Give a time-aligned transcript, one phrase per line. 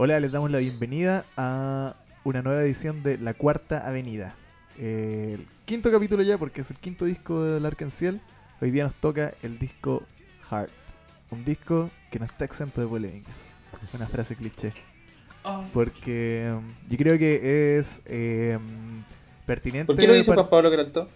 [0.00, 4.36] Hola, les damos la bienvenida a una nueva edición de La Cuarta Avenida.
[4.78, 8.20] Eh, el quinto capítulo ya, porque es el quinto disco del Arcanciel.
[8.60, 10.04] Hoy día nos toca el disco
[10.48, 10.70] Heart.
[11.32, 13.34] Un disco que no está exento de polémicas.
[13.92, 14.72] Una frase cliché.
[15.42, 15.64] Oh.
[15.72, 18.56] Porque um, yo creo que es eh,
[19.46, 19.86] pertinente.
[19.86, 21.08] ¿Por qué lo dice Juan Pablo Peralta?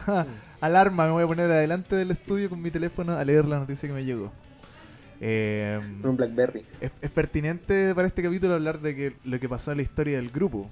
[0.62, 3.86] Alarma, me voy a poner adelante del estudio con mi teléfono a leer la noticia
[3.86, 4.32] que me llegó.
[5.24, 6.64] Eh, un Blackberry.
[6.80, 10.16] es, es pertinente para este capítulo hablar de que lo que pasó en la historia
[10.16, 10.68] del grupo.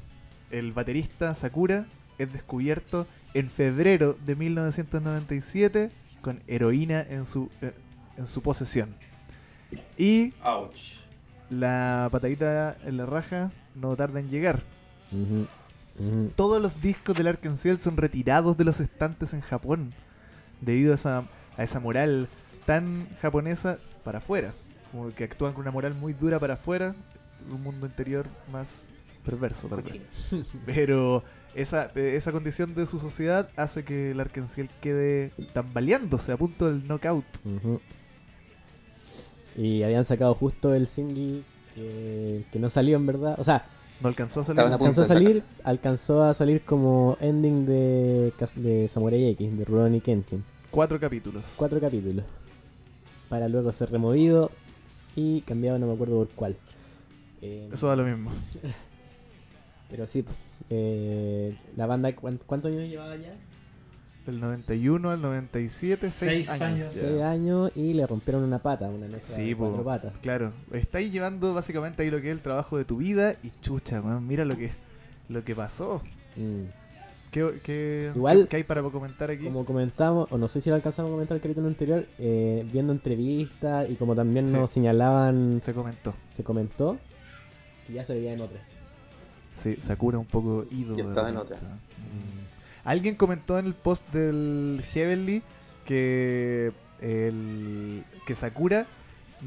[0.51, 1.87] El baterista Sakura
[2.19, 7.73] es descubierto en febrero de 1997 con heroína en su, eh,
[8.19, 8.95] en su posesión.
[9.97, 10.99] Y Ouch.
[11.49, 14.61] la patadita en la raja no tarda en llegar.
[16.35, 19.93] Todos los discos del Arkansas son retirados de los estantes en Japón
[20.61, 21.25] debido a esa,
[21.57, 22.29] a esa moral
[22.67, 24.53] tan japonesa para afuera.
[24.93, 26.95] Como que actúan con una moral muy dura para afuera,
[27.51, 28.81] un mundo interior más
[29.25, 30.01] perverso tal vez.
[30.67, 31.23] Pero
[31.55, 36.87] esa, esa condición de su sociedad hace que el Arkansas quede tambaleándose a punto del
[36.87, 37.25] knockout.
[39.57, 41.43] Y habían sacado justo el single
[41.75, 43.35] que, que no salió en verdad.
[43.39, 43.67] O sea,
[44.01, 44.61] No alcanzó a salir.
[44.63, 50.43] Alcanzó a salir, alcanzó a salir como ending de, de Samurai X, de Rurouni Kenshin.
[50.71, 51.45] Cuatro capítulos.
[51.57, 52.25] Cuatro capítulos.
[53.31, 54.51] Para luego ser removido
[55.17, 56.57] y cambiado, no me acuerdo por cuál.
[57.41, 58.31] Eh, Eso da lo mismo.
[59.91, 60.25] Pero sí,
[60.69, 63.33] eh, la banda, ¿cuán- ¿cuántos años llevaba ya?
[64.27, 66.63] Del 91 al 97, seis, Seis años.
[66.63, 66.95] años.
[66.95, 67.01] ya.
[67.01, 69.67] Seis años y le rompieron una pata, una mesa Sí, de po.
[69.69, 70.13] cuatro patas.
[70.21, 74.01] Claro, estáis llevando básicamente ahí lo que es el trabajo de tu vida y chucha,
[74.03, 74.71] weón, mira lo que
[75.31, 76.03] lo que pasó.
[76.37, 76.65] Mm.
[77.31, 79.45] ¿Qué, qué, Igual- qué- hay para comentar aquí?
[79.45, 82.93] Como comentamos, o no sé si lo alcanzamos a comentar el capítulo anterior, eh, viendo
[82.93, 84.53] entrevistas y como también Sí.
[84.53, 86.15] nos señalaban, Se comentó.
[86.33, 86.99] se comentó,
[87.87, 88.59] que ya se veía en otra.
[89.55, 90.97] Sí, Sakura un poco ido.
[90.97, 91.57] Ya de estaba en otra.
[91.57, 92.41] Mm.
[92.85, 95.43] Alguien comentó en el post del Heavenly
[95.85, 98.87] que el que Sakura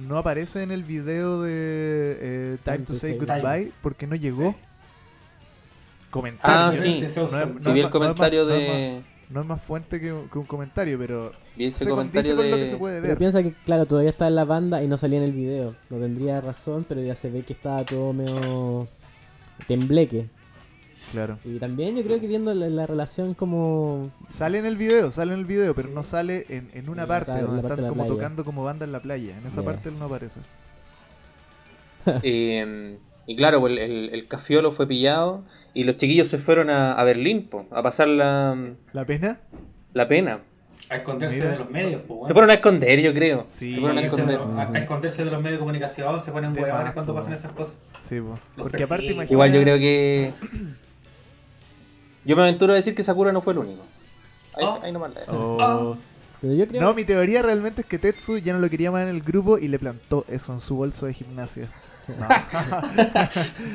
[0.08, 1.52] no aparece en el video de
[2.20, 4.56] eh, Time, to, Say Goodbye porque no llegó.
[6.14, 6.58] Comentario.
[6.58, 6.74] Ah, ¿no?
[6.74, 7.02] sí.
[7.02, 9.02] No es- Si vi el no es más- comentario no es más- de.
[9.30, 12.52] No es más fuente que un, que un comentario, pero Vi ese se comentario con
[12.52, 12.78] lo que se de.
[12.78, 13.18] puede Pero ver.
[13.18, 15.76] piensa que, claro, todavía está en la banda y no salía en el video.
[15.90, 18.88] No tendría razón, pero ya se ve que estaba todo medio
[19.68, 20.28] tembleque.
[21.12, 21.40] Claro.
[21.46, 24.12] Y también yo creo que viendo la, la relación como...
[24.30, 27.08] Sale en el video, sale en el video, pero no sale en, en una En
[27.08, 28.16] parte donde la parte están de como playa.
[28.16, 29.38] tocando como banda en la playa.
[29.38, 30.40] En esa parte él no aparece.
[32.24, 36.70] eh, y claro, pues, el, el, el Cafiolo fue pillado y los chiquillos se fueron
[36.70, 38.58] a, a Berlín po, a pasar la,
[38.94, 39.40] ¿La pena?
[39.94, 40.40] la pena.
[40.90, 41.52] A esconderse Mira.
[41.52, 43.46] de los medios, pues, Se fueron a esconder, yo creo.
[43.48, 44.40] Sí, se fueron a esconder.
[44.40, 47.20] A, a esconderse de los medios de comunicación, se ponen huevones cuando po.
[47.20, 47.76] pasan esas cosas.
[48.02, 48.38] Sí, po.
[48.62, 49.26] Aparte imagina...
[49.32, 50.34] Igual yo creo que.
[52.26, 53.82] Yo me aventuro a decir que Sakura no fue el único.
[54.56, 54.80] Ahí, Oh.
[54.82, 55.58] ahí nomás la dejo.
[55.60, 55.98] Oh.
[56.42, 56.82] Pero yo creo...
[56.82, 59.58] No, mi teoría realmente es que Tetsu ya no lo quería más en el grupo
[59.58, 61.68] y le plantó eso en su bolso de gimnasio.
[62.08, 62.28] No.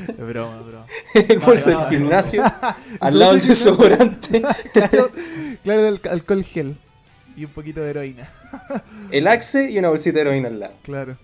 [0.09, 0.87] es broma, es broma.
[1.29, 2.43] el bolso no, del no, gimnasio,
[3.01, 5.09] al lado del desodorante, Claro,
[5.65, 6.77] claro, del alcohol gel
[7.37, 8.29] y un poquito de heroína.
[9.11, 10.75] el axe y una bolsita de heroína al lado.
[10.83, 11.17] Claro.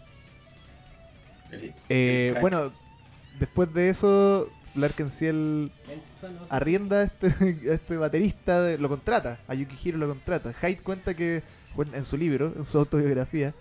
[1.50, 2.72] El- Eh, el bueno,
[3.38, 5.70] después de eso, Larkenciel
[6.48, 7.26] arrienda a este,
[7.70, 10.52] a este baterista, de- lo contrata, a Yukihiro lo contrata.
[10.62, 11.42] Hyde cuenta que,
[11.92, 13.52] en su libro, en su autobiografía,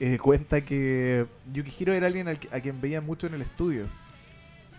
[0.00, 3.86] eh, cuenta que Yukihiro era alguien al que- a quien veía mucho en el estudio,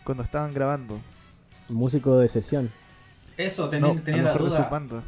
[0.04, 1.00] cuando estaban grabando.
[1.70, 2.72] Músico de sesión.
[3.36, 5.04] Eso, tenía, no, tenía a lo la de bandas.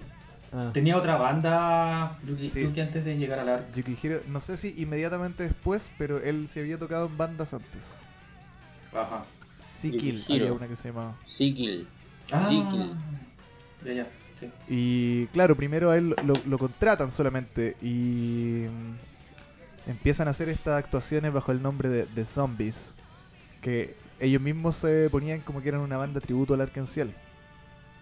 [0.52, 2.62] Ah, Tenía otra banda, Yuki, Sí.
[2.64, 3.72] Yuki, antes de llegar a la...
[3.76, 7.84] Yukihiro, no sé si inmediatamente después, pero él se había tocado en bandas antes.
[8.92, 9.26] Ajá.
[9.70, 11.16] Sikil, había una que se llamaba.
[11.24, 11.88] Sigil.
[12.32, 12.50] Ah,
[13.86, 14.08] ya, ya,
[14.40, 14.50] sí.
[14.68, 18.66] Y claro, primero a él lo, lo contratan solamente y
[19.88, 22.96] empiezan a hacer estas actuaciones bajo el nombre de, de Zombies,
[23.62, 27.14] que ellos mismos se ponían como que eran una banda tributo al Arcanciel.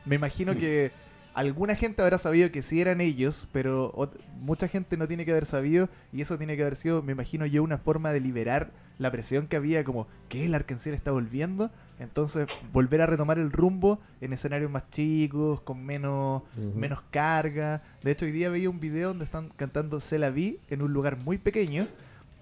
[0.06, 0.92] Me imagino que
[1.34, 3.94] alguna gente habrá sabido que sí eran ellos, pero
[4.40, 7.46] mucha gente no tiene que haber sabido y eso tiene que haber sido, me imagino
[7.46, 11.70] yo, una forma de liberar la presión que había como que el Arcanciel está volviendo.
[12.00, 16.44] Entonces, volver a retomar el rumbo en escenarios más chicos, con menos,
[16.76, 17.82] menos carga.
[18.04, 20.94] De hecho, hoy día veía un video donde están cantando Se la vi en un
[20.94, 21.88] lugar muy pequeño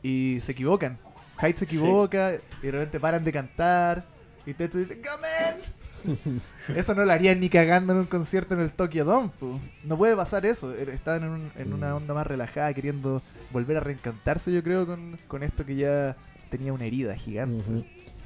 [0.04, 0.98] y se equivocan.
[1.42, 4.04] Hyde se equivoca y de repente paran de cantar
[4.46, 6.42] y Tetsu dice ¡Comen!
[6.76, 9.30] Eso no lo harían ni cagando en un concierto en el Tokyo Dome.
[9.40, 9.60] pu.
[9.84, 10.74] No puede pasar eso.
[10.76, 11.98] Er- Estaban en, un- en una Mm.
[11.98, 13.22] onda más relajada, queriendo
[13.52, 16.16] volver a reencantarse, yo creo, con, con esto que ya
[16.52, 17.64] tenía una herida gigante.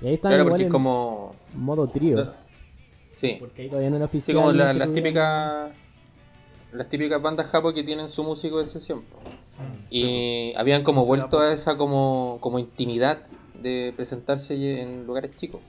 [0.02, 1.36] Y ahí están Claro, igual porque es en como.
[1.56, 2.34] modo trío.
[3.12, 3.38] Sí.
[3.40, 4.38] Porque ahí todavía no era Sí, oficial.
[4.38, 5.72] como la- que las típicas.
[6.72, 9.02] Las típicas bandas japo que tienen su músico de sesión.
[9.90, 13.18] Y habían como vuelto a esa como, como intimidad
[13.56, 15.62] de presentarse en lugares chicos.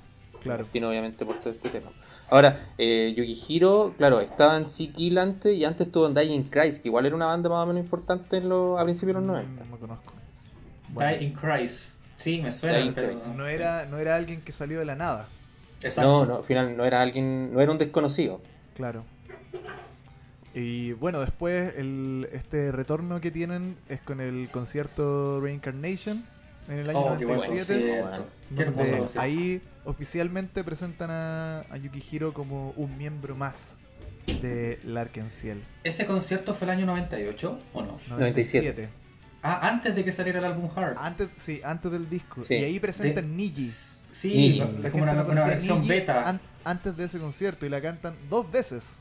[0.43, 0.63] Claro.
[0.63, 1.91] Imagino, obviamente, por todo este tema.
[2.31, 6.89] Ahora, eh, Yukihiro, claro, estaba en Kill antes y antes estuvo en Dying Christ, que
[6.89, 9.65] igual era una banda más o menos importante en los, a principios de los 90.
[9.65, 10.13] Mm, No conozco.
[10.89, 11.95] Die Bueno, in Christ.
[12.21, 13.09] Sí, me suena, pero.
[13.13, 13.29] Christ.
[13.29, 15.27] no era, no era alguien que salió de la nada.
[15.83, 16.11] Exacto.
[16.11, 18.41] No, no, al final no era alguien, no era un desconocido.
[18.77, 19.05] Claro.
[20.55, 26.25] Y bueno, después el, este retorno que tienen es con el concierto Reincarnation
[26.69, 28.01] en el año Oh, qué buen 97.
[28.01, 28.27] concierto.
[28.57, 29.21] Qué hermoso donde concierto.
[29.21, 33.77] ahí oficialmente presentan a, a Yukihiro como un miembro más
[34.43, 35.63] de Larkensiel.
[35.85, 37.99] ¿Ese concierto fue el año 98 o no?
[38.09, 38.89] 97.
[39.43, 40.97] Ah, antes de que saliera el álbum Hard.
[40.99, 42.45] Antes, sí, antes del disco.
[42.45, 42.55] Sí.
[42.55, 43.71] Y ahí presentan De- Niji.
[44.11, 44.61] Sí, Niji.
[44.85, 46.29] Es como una, versión Niji beta.
[46.29, 48.99] an- antes de ese concierto y la cantan dos veces.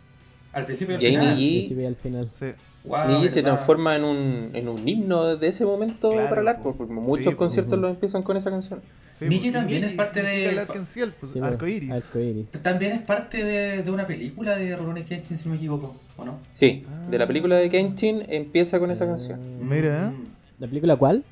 [0.53, 1.25] Al principio y al final.
[1.25, 2.30] Niji- Al principio y al final.
[2.33, 2.45] Sí.
[2.86, 6.48] Wow, Niji se transforma en un, en un himno de ese momento Claro, para el
[6.48, 8.81] arco, porque muchos Sí, conciertos los empiezan con esa canción.
[9.18, 11.00] Sí, Niji también es parte de- pues, Sí,
[11.40, 11.44] iris.
[11.44, 12.50] arcoíris.
[12.64, 16.24] También es parte de, de una película de Rurouni Kenshin, si no me equivoco, ¿o
[16.24, 16.40] no?
[16.54, 17.10] Sí, Ah.
[17.12, 19.40] de la película de Kenshin empieza con esa canción.
[19.68, 20.14] Mira.
[20.58, 21.25] ¿La película cuál?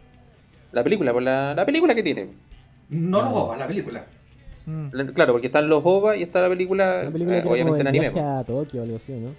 [0.73, 2.27] La película, por la, la película que tiene.
[2.89, 4.05] No lo hago, la película.
[4.65, 4.87] Mm.
[4.91, 7.87] La- Claro, porque están los OVA y está la película, La película eh, obviamente en
[7.87, 8.19] el anime.
[8.19, 9.29] a Tokio algo así, ¿no?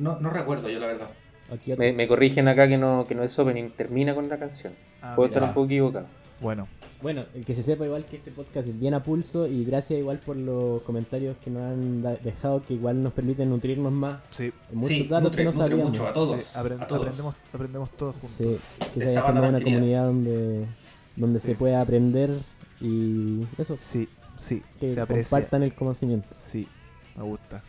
[0.00, 1.10] No, no recuerdo yo, la verdad.
[1.78, 4.72] Me, me corrigen acá que no, que no es opening, termina con la canción.
[5.02, 5.38] Ah, Puedo mira.
[5.38, 6.06] estar un poco equivocado.
[6.40, 6.68] Bueno,
[7.02, 9.98] Bueno, el que se sepa igual que este podcast es bien a pulso y gracias
[9.98, 14.52] igual por los comentarios que nos han dejado que igual nos permiten nutrirnos más sí.
[14.72, 15.90] muchos sí, datos nutre- que no sabíamos.
[15.90, 16.42] mucho a todos.
[16.42, 17.00] sí, aprend- a todos.
[17.02, 18.30] aprendemos, aprendemos todos juntos.
[18.36, 20.66] Sí, que se haya formado una comunidad donde,
[21.16, 21.46] donde Sí.
[21.48, 22.30] se pueda aprender
[22.80, 24.08] y eso, Sí,
[24.38, 26.28] sí, que se compartan el conocimiento.
[26.38, 26.66] Sí,
[27.16, 27.62] me gusta.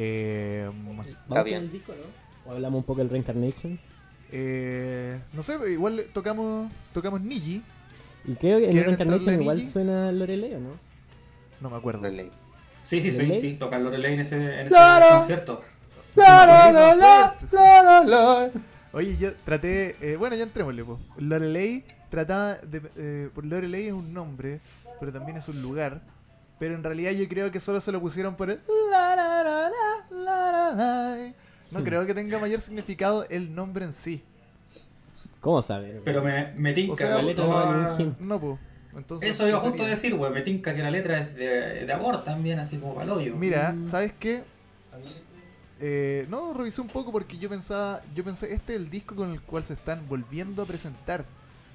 [0.00, 1.72] Eh, ¿Vamos Está bien.
[1.72, 2.50] disco, no?
[2.50, 3.78] ¿O hablamos un poco del Reincarnation?
[4.30, 7.62] eh, no sé, igual tocamos tocamos Niji,
[8.26, 9.70] Y creo que en ¿Quieren Reincarnation igual Niji?
[9.72, 10.70] suena Lorelei, ¿o no?
[11.60, 12.02] no me acuerdo.
[12.02, 12.30] Relay.
[12.84, 13.40] Sí, sí, sí, ¿Lorelei?
[13.40, 15.18] sí, toca Lorelei en ese, en ese Claro.
[15.18, 15.60] concierto.
[16.14, 18.50] La, la, la, la, la, la, la.
[18.92, 20.98] Oye, yo traté, eh, bueno, ya entrémosle, pues.
[21.18, 24.60] Lorelei trataba de, eh, por Lorelei es un nombre,
[25.00, 26.00] pero también es un lugar.
[26.58, 28.60] Pero en realidad yo creo que solo se lo pusieron por el
[28.90, 31.32] la, la, la, la, la, la.
[31.70, 31.84] No Hmm.
[31.84, 34.22] creo que tenga mayor significado el nombre en sí.
[35.40, 36.00] ¿Cómo saber?
[36.04, 36.92] Pero me, me tinca.
[36.94, 38.58] O sea, que la letra toda- no pues.
[38.96, 40.32] Entonces, Eso iba ¿qué justo a decir, güey.
[40.32, 43.36] Me tinca que la letra es de, de amor también, así como paloyo.
[43.36, 43.86] Mira, Mm.
[43.86, 44.42] ¿sabes qué?
[45.80, 49.30] Eh, no, revisé un poco porque yo pensaba, yo pensé, este es el disco con
[49.30, 51.24] el cual se están volviendo a presentar.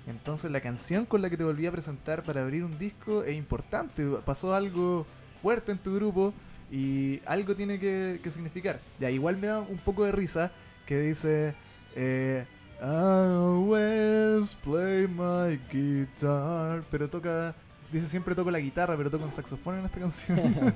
[0.07, 3.35] Entonces la canción con la que te volví a presentar para abrir un disco es
[3.35, 4.05] importante.
[4.25, 5.05] Pasó algo
[5.41, 6.33] fuerte en tu grupo
[6.71, 8.79] y algo tiene que, significar.
[9.00, 10.51] Ya, igual me da un poco de risa
[10.85, 11.55] que dice...
[11.95, 12.45] Eh,
[12.81, 16.83] I always play my guitar.
[16.91, 17.55] Pero toca...
[17.93, 20.39] Dice siempre toco la guitarra, pero toco un saxofón en esta canción.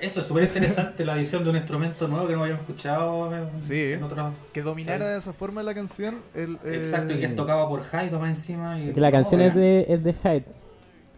[0.00, 3.62] Eso es súper interesante, la edición de un instrumento nuevo que no habíamos escuchado en,
[3.62, 3.92] Sí.
[3.92, 4.34] en otros.
[4.52, 6.16] que dominara de esa forma la canción.
[6.34, 8.80] El, eh, Exacto, y que es tocado por Haido más encima.
[8.80, 10.44] Y, Porque la canción no, es de, es de Hyde.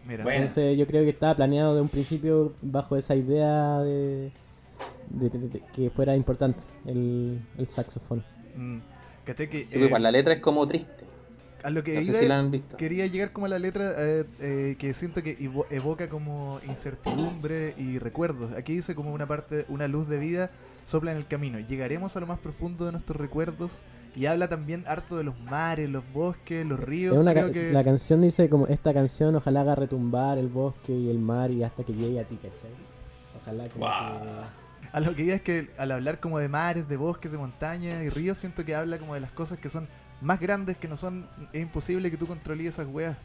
[0.07, 0.41] Mira, Bueno.
[0.41, 4.31] Entonces yo creo que estaba planeado de un principio bajo esa idea de,
[5.09, 8.23] de- de- de- que fuera importante el, el saxofón.
[8.55, 8.77] mm.
[9.25, 11.05] Que, Sí, eh, pues, igual la letra es como triste.
[11.63, 12.77] A lo que No sé si la han visto.
[12.77, 17.73] quería llegar como a la letra eh, eh, que siento que evo- evoca como incertidumbre
[17.77, 18.53] y recuerdos.
[18.53, 20.51] Aquí dice como una parte, una luz de vida
[20.85, 21.59] sopla en el camino.
[21.59, 23.79] Llegaremos a lo más profundo de nuestros recuerdos
[24.15, 27.13] y habla también harto de los mares, los bosques, los ríos.
[27.13, 30.47] Es una Creo ca- que La canción dice como esta canción ojalá haga retumbar el
[30.47, 32.71] bosque y el mar y hasta que llegue a ti, ¿cachai?
[33.41, 34.19] Ojalá como Guau.
[34.91, 38.03] a lo que iba es que al hablar como de mares, de bosques, de montañas
[38.03, 39.87] y ríos, siento que habla como de las cosas que son
[40.21, 43.17] más grandes, que no son, es imposible que tú controles esas weas.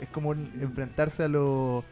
[0.00, 1.84] Es como enfrentarse a lo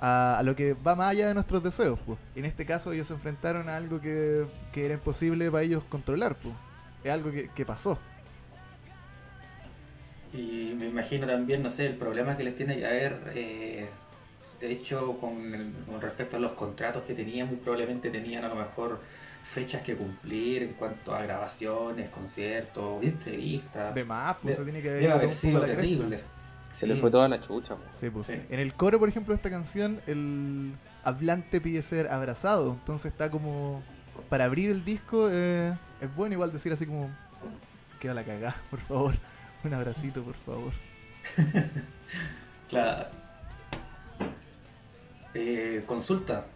[0.00, 2.18] a, lo que va más allá de nuestros deseos, pues.
[2.34, 6.36] En este caso ellos se enfrentaron a algo que, que era imposible para ellos controlar,
[6.36, 6.54] pues.
[7.04, 7.98] Es algo que, que pasó.
[10.32, 13.88] Y me imagino también, no sé, el problema que les tiene que haber eh,
[14.60, 19.00] hecho con, con respecto a los contratos que tenían, muy probablemente tenían a lo mejor
[19.44, 23.94] fechas que cumplir en cuanto a grabaciones, conciertos, entrevistas.
[23.94, 26.18] De más, pues De- se tiene que haber Debe haber sido terrible.
[26.72, 27.00] Se le Sí.
[27.00, 27.76] fue toda la chucha.
[27.94, 28.26] Sí, pues.
[28.26, 28.34] Sí.
[28.48, 32.72] En el coro, por ejemplo, de esta canción, el hablante pide ser abrazado.
[32.74, 33.82] Entonces está como.
[34.28, 37.10] Para abrir el disco, eh, es bueno igual decir así como.
[37.98, 39.14] Queda la cagada, por favor.
[39.64, 40.72] Un abracito, por favor.
[42.68, 43.08] Claro.
[45.34, 46.46] Eh, consulta.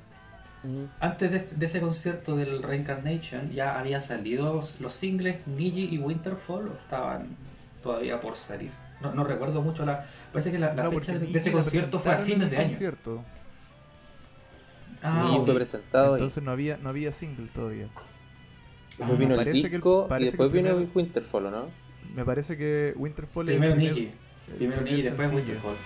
[0.65, 0.85] Mm.
[1.01, 6.69] Antes de, de ese concierto del Reincarnation ya había salido los singles Niji y Winterfall
[6.69, 7.37] o estaban
[7.83, 8.71] todavía por salir.
[9.03, 10.07] No, no recuerdo mucho la.
[10.33, 12.75] Parece que la, la No, fecha de, de ese concierto fue a fines de año.
[15.03, 17.89] Ah, fue presentado y Entonces no había, no había single todavía.
[18.89, 21.51] después Ah, vino el parece que el- disco y parece que después vino Winterfall, ¿o
[21.51, 21.67] ¿no?
[22.15, 24.13] Me parece que Winterfall Primero primer- Niji.
[24.57, 25.53] Primero primer Niji, después sencillo.
[25.55, 25.77] Winterfall.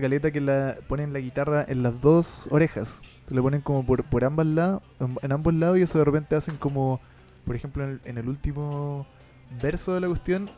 [0.00, 3.02] Caleta que la ponen la guitarra en las dos orejas.
[3.28, 4.82] Se le ponen como por, ambas lados,
[5.22, 7.00] en, ambos lados y eso de repente hacen como,
[7.44, 9.06] por ejemplo, en el, último
[9.60, 10.50] verso de la cuestión,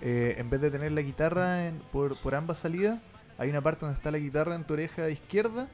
[0.00, 2.98] eh, en vez de tener la guitarra en- por, por ambas salidas,
[3.38, 5.68] hay una parte donde está la guitarra en tu oreja izquierda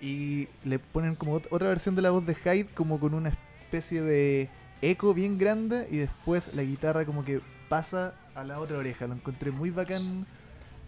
[0.00, 3.30] y le ponen como ot- otra versión de la voz de Hyde como con una
[3.62, 4.48] especie de
[4.82, 9.06] eco bien grande y después la guitarra como que pasa a la otra oreja.
[9.06, 10.26] Lo encontré muy bacán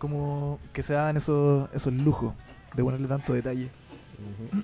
[0.02, 2.34] como que se daban esos, esos lujos
[2.74, 3.68] de ponerle tanto detalle.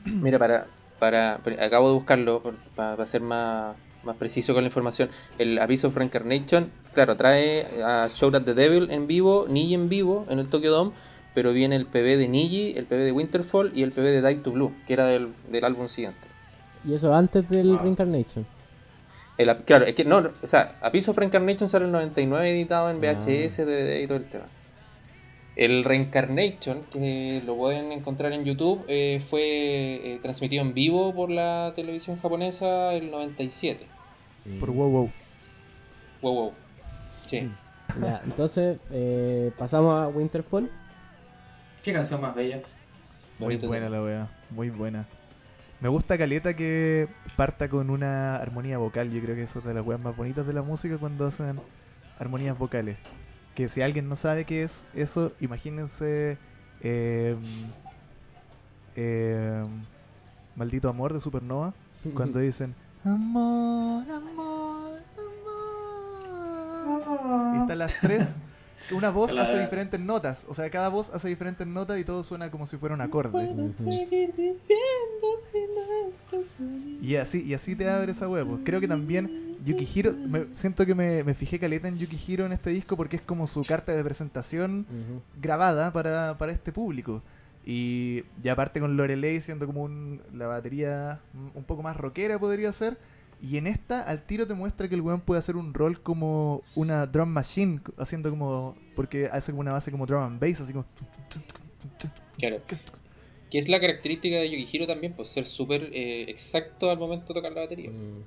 [0.05, 0.67] Mira, para,
[0.99, 2.43] para, acabo de buscarlo
[2.75, 5.09] para, para ser más, más preciso con la información.
[5.39, 9.89] El Abyss of Reincarnation, claro, trae a Shout at the Devil en vivo, Niji en
[9.89, 10.91] vivo en el Tokyo Dome,
[11.37, 14.41] pero viene el PB de Niji, el PB de Winterfall y el PB de Dive
[14.43, 16.19] to Blue, que era del, del álbum siguiente.
[16.85, 17.79] Y eso antes del Wow.
[17.79, 18.45] Reincarnation.
[19.37, 22.91] El, claro, es que no, o sea, Abyss of Reincarnation sale en el 99 editado
[22.91, 23.13] en Ah.
[23.13, 24.47] VHS, DVD y todo el tema.
[25.59, 31.33] El Reincarnation, que lo pueden encontrar en YouTube, eh, fue eh, transmitido en vivo por
[31.33, 33.85] la televisión japonesa el 97.
[34.61, 35.11] Por wow wow.
[36.23, 36.53] Wow, wow.
[37.27, 37.51] Sí.
[38.01, 40.71] Ya, entonces eh, pasamos a Winterfall.
[41.83, 42.59] ¿Qué canción más bella?
[43.41, 43.97] Muy Bonito buena tema.
[43.97, 45.07] la wea, muy buena.
[45.81, 49.11] Me gusta Caleta que parta con una armonía vocal.
[49.11, 51.59] Yo creo que eso es de las weas más bonitas de la música cuando hacen
[52.21, 52.97] armonías vocales.
[53.59, 56.39] Que si alguien no sabe qué es eso, imagínense
[56.81, 57.35] eh,
[58.95, 59.65] eh,
[60.55, 61.75] Maldito Amor de Supernova.
[62.15, 62.73] Cuando dicen
[63.05, 65.01] Amor, amor,
[66.87, 67.57] amor.
[67.57, 68.37] Y están las tres.
[68.93, 69.49] Una voz Claro.
[69.49, 70.47] hace diferentes notas.
[70.49, 73.51] O sea, cada voz hace diferentes notas y todo suena como si fuera un acorde.
[77.03, 78.45] Y así, y así te abre esa wea.
[78.45, 78.61] pues.
[78.65, 80.13] Creo que también Yukihiro.
[80.13, 83.47] Me, siento que me, me fijé caleta en Yukihiro en este disco porque es como
[83.47, 84.87] su carta de presentación
[85.41, 87.23] grabada para, para este público.
[87.67, 91.21] Y, y aparte con Lorelei siendo como un- la batería
[91.55, 92.97] un poco más rockera podría ser.
[93.41, 96.63] Y en esta al tiro te muestra que el weón puede hacer un rol como
[96.75, 98.75] una drum machine, haciendo como...
[98.97, 100.87] Porque hace como una base como drum and bass, así como...
[102.39, 102.61] Claro.
[103.51, 107.35] Que es la característica de Yukihiro también, pues ser súper eh, exacto al momento de
[107.35, 107.91] tocar la batería.
[107.91, 108.23] Mm.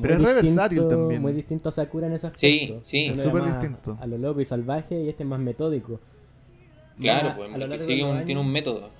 [0.00, 1.22] Pero Muy es re distinto- versátil también.
[1.22, 2.80] Muy distinto a Sakura en ese aspecto.
[2.84, 3.06] Sí, sí.
[3.06, 3.96] Es súper más distinto.
[4.00, 6.00] A lo loco y salvaje y este es más metódico.
[7.00, 8.90] Claro, Más pues a lo porque sigue un- tiene un método.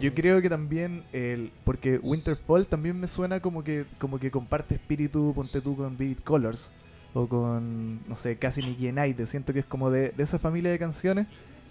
[0.00, 4.74] Yo creo que también el porque Winterfall también me suena como que como que comparte
[4.74, 6.70] espíritu, ponte tú con Vivid Colors
[7.14, 10.70] o con no sé, casi Nikki Night, siento que es como de, de esa familia
[10.72, 11.26] de canciones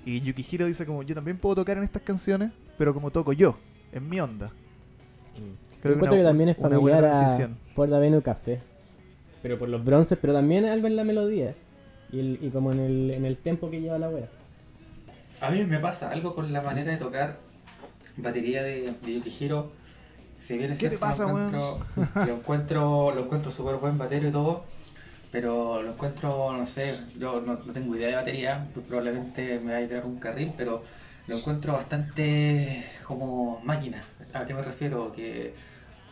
[0.06, 3.58] y Yukihiro dice como yo también puedo tocar en estas canciones, pero como toco yo,
[3.92, 4.48] en mi onda.
[4.48, 5.82] Mm.
[5.82, 7.74] Creo que, una- también es una buena familiar a.
[7.75, 8.62] Ford Avenue Café.
[9.46, 11.54] Pero por los bronces, pero también algo en la melodía.
[12.12, 14.28] Y, el- y como en el, en el tempo que lleva la wea.
[15.42, 17.38] A mí me pasa algo con la manera de tocar
[18.18, 19.72] batería de, de Yukihiro.
[20.36, 21.56] Si bien es ¿Qué te cierto, pasa, lo weón?
[21.56, 21.80] encuentro,
[22.24, 24.66] lo encuentro, lo encuentro súper buen batero y todo,
[25.32, 29.74] pero lo encuentro, no sé, yo no, no tengo idea de batería, pues probablemente me
[29.74, 30.84] vaya a tirar un carril, pero
[31.28, 34.04] lo encuentro bastante como máquina.
[34.34, 35.12] ¿A qué me refiero?
[35.14, 35.56] Que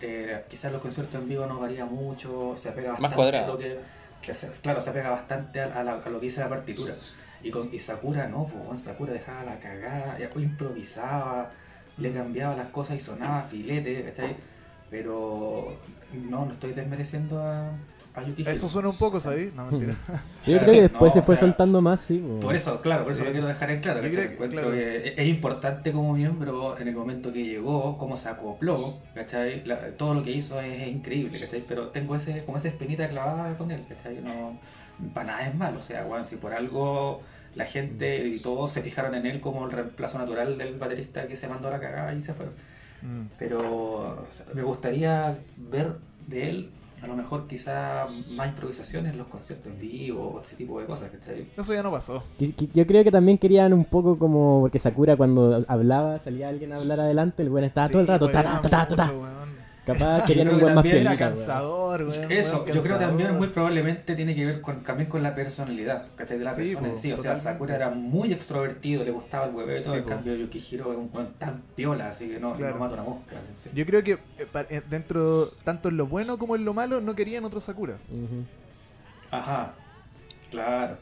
[0.06, 3.46] eh, quizás los conciertos en vivo no varía mucho, se apega Más bastante cuadrado.
[3.46, 3.80] a lo que,
[4.22, 6.94] que se- claro, se apega bastante a, a la- a lo que dice la partitura.
[7.42, 11.52] Y, con, y Sakura no, pues Sakura dejaba la cagada, ya, pues, improvisaba,
[11.98, 14.36] le cambiaba las cosas y sonaba filete, ¿cachai?
[14.90, 15.78] Pero
[16.14, 17.72] no, no estoy desmereciendo a.
[18.46, 19.54] Eso suena un poco, ¿sabes?
[19.56, 19.96] No, mentira.
[20.46, 22.20] Yo creo que después No, se fue o sea, soltando más, sí.
[22.20, 22.40] po.
[22.42, 24.02] Por eso, claro, por eso lo quiero dejar en claro.
[24.02, 24.16] Yo ¿cachai?
[24.16, 24.76] creo que- Encuentro claro.
[24.76, 29.64] que es- es importante como miembro en el momento que llegó, cómo se acopló, ¿cachai?
[29.66, 31.64] La- todo lo que hizo es, es increíble, ¿cachai?
[31.68, 34.20] Pero tengo ese, como esa espinita clavada con él, ¿cachai?
[34.24, 34.60] No,
[35.14, 37.22] para nada es malo, o sea, bueno, si por algo
[37.56, 41.36] la gente y todos se fijaron en él como el reemplazo natural del baterista que
[41.36, 42.46] se mandó a la cagada y se fue.
[43.02, 43.28] Mm.
[43.40, 45.94] Pero o sea, me gustaría ver
[46.28, 46.70] de él
[47.04, 48.06] a lo mejor quizá
[48.38, 51.50] más improvisaciones en los conciertos en vivo, ese tipo de cosas, ¿cachai?
[51.58, 52.24] Eso ya no pasó.
[52.74, 54.62] Yo creo que también querían un poco como.
[54.62, 58.32] Porque Sakura cuando hablaba, salía alguien a hablar adelante, el buen estaba todo el rato.
[58.32, 59.14] Ta, weón, ta, ta, ta, ta.
[59.86, 61.18] Capaz querían un buen que más weón.
[61.18, 62.32] cansador, weón.
[62.32, 63.34] Eso, weón, yo creo también cansador.
[63.38, 66.38] muy probablemente tiene que ver con, también con la personalidad, ¿cachai?
[66.38, 67.12] De la Sí, persona en sí.
[67.12, 67.36] O sea.
[67.36, 69.92] Sakura era muy extrovertido, le gustaba el hueveo y todo.
[69.92, 70.10] Sí, en po.
[70.10, 72.76] cambio, Yukihiro es un weón tan piola, así que no, Claro.
[72.76, 73.36] no mata una mosca.
[73.74, 77.14] Yo creo que eh, eh, dentro, tanto en lo bueno como en lo malo, no
[77.16, 77.98] querían otro Sakura.
[79.32, 79.74] Ajá,
[80.52, 80.98] claro.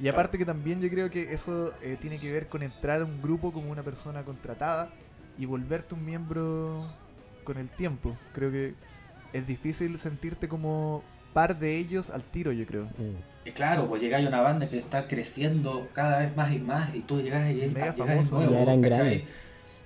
[0.00, 3.04] Y aparte que también yo creo que eso eh, tiene que ver con entrar a
[3.04, 4.90] un grupo como una persona contratada
[5.36, 6.84] y volverte un miembro
[7.48, 8.14] con el tiempo.
[8.34, 8.74] Creo que
[9.32, 11.02] es difícil sentirte como
[11.32, 12.84] par de ellos al tiro, yo creo.
[12.84, 13.48] Mm.
[13.48, 16.94] Y claro, pues llegáis a una banda que está creciendo cada vez más y más
[16.94, 18.36] y tú llegas y Mega llegas famoso.
[18.36, 19.22] nuevo.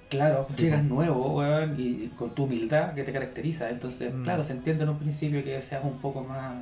[0.08, 0.90] Claro, Sí, llegas pues.
[0.90, 3.70] nuevo, weón, y con tu humildad que te caracteriza.
[3.70, 4.24] Entonces, Mm.
[4.24, 6.54] claro, se entiende en un principio que seas un poco más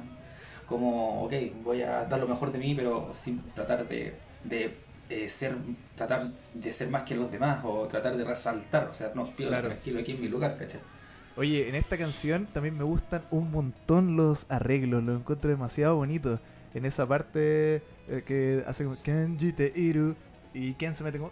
[0.67, 1.33] como, ok,
[1.65, 4.15] voy a dar lo mejor de mí, pero sin tratar de,
[4.45, 4.77] de
[5.11, 5.55] eh, ser,
[5.97, 8.89] tratar de ser más que los demás o tratar de resaltar.
[8.91, 9.69] O sea, no, pido Claro.
[9.69, 10.81] tranquilo aquí en mi lugar, ¿cachai?
[11.37, 16.41] Oye, en esta canción también me gustan un montón los arreglos, los encuentro demasiado bonitos.
[16.75, 20.15] En esa parte eh, que hace como Kenji te iru
[20.55, 21.31] y Ken se mete como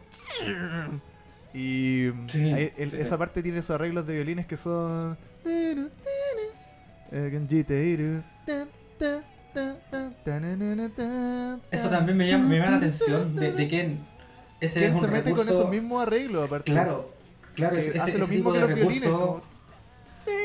[1.54, 3.16] y Sí, ahí- el- sí, esa sí.
[3.18, 8.22] parte tiene esos arreglos de violines que son eh, Kenji te iru
[11.70, 13.96] Eso también me llama, me llama la atención de, de que
[14.60, 15.44] ese es un se mete recurso...
[15.46, 16.72] con esos mismos arreglos aparte.
[16.72, 17.10] Claro,
[17.54, 19.02] claro, ese, lo mismo tipo que de violines.
[19.02, 19.42] recurso, como-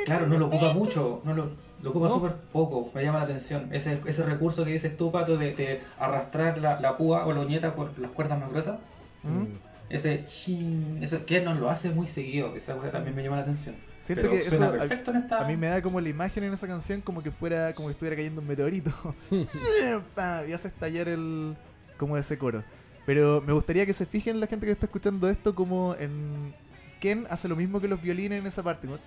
[0.05, 1.49] claro, no lo ocupa mucho, no lo,
[1.81, 2.13] lo ocupa No.
[2.13, 3.69] súper poco, me llama la atención.
[3.71, 7.41] Ese, ese recurso que dices tú, Pato, de, de arrastrar la, la púa o la
[7.41, 8.77] uñeta por las cuerdas más gruesas,
[9.23, 9.45] ¿Mm?
[9.89, 13.43] ese chin, eso que no lo hace muy seguido, esa cosa también me llama la
[13.43, 13.75] atención.
[14.03, 15.39] Siento Pero que eso a- en esta...
[15.39, 17.93] A mí me da como la imagen en esa canción como que fuera como que
[17.93, 18.91] estuviera cayendo un meteorito.
[19.31, 21.55] Y hace estallar el
[21.97, 22.63] como ese coro.
[23.05, 26.53] Pero me gustaría que se fijen la gente que está escuchando esto como en
[26.99, 28.99] Ken hace lo mismo que los violines en esa parte, como,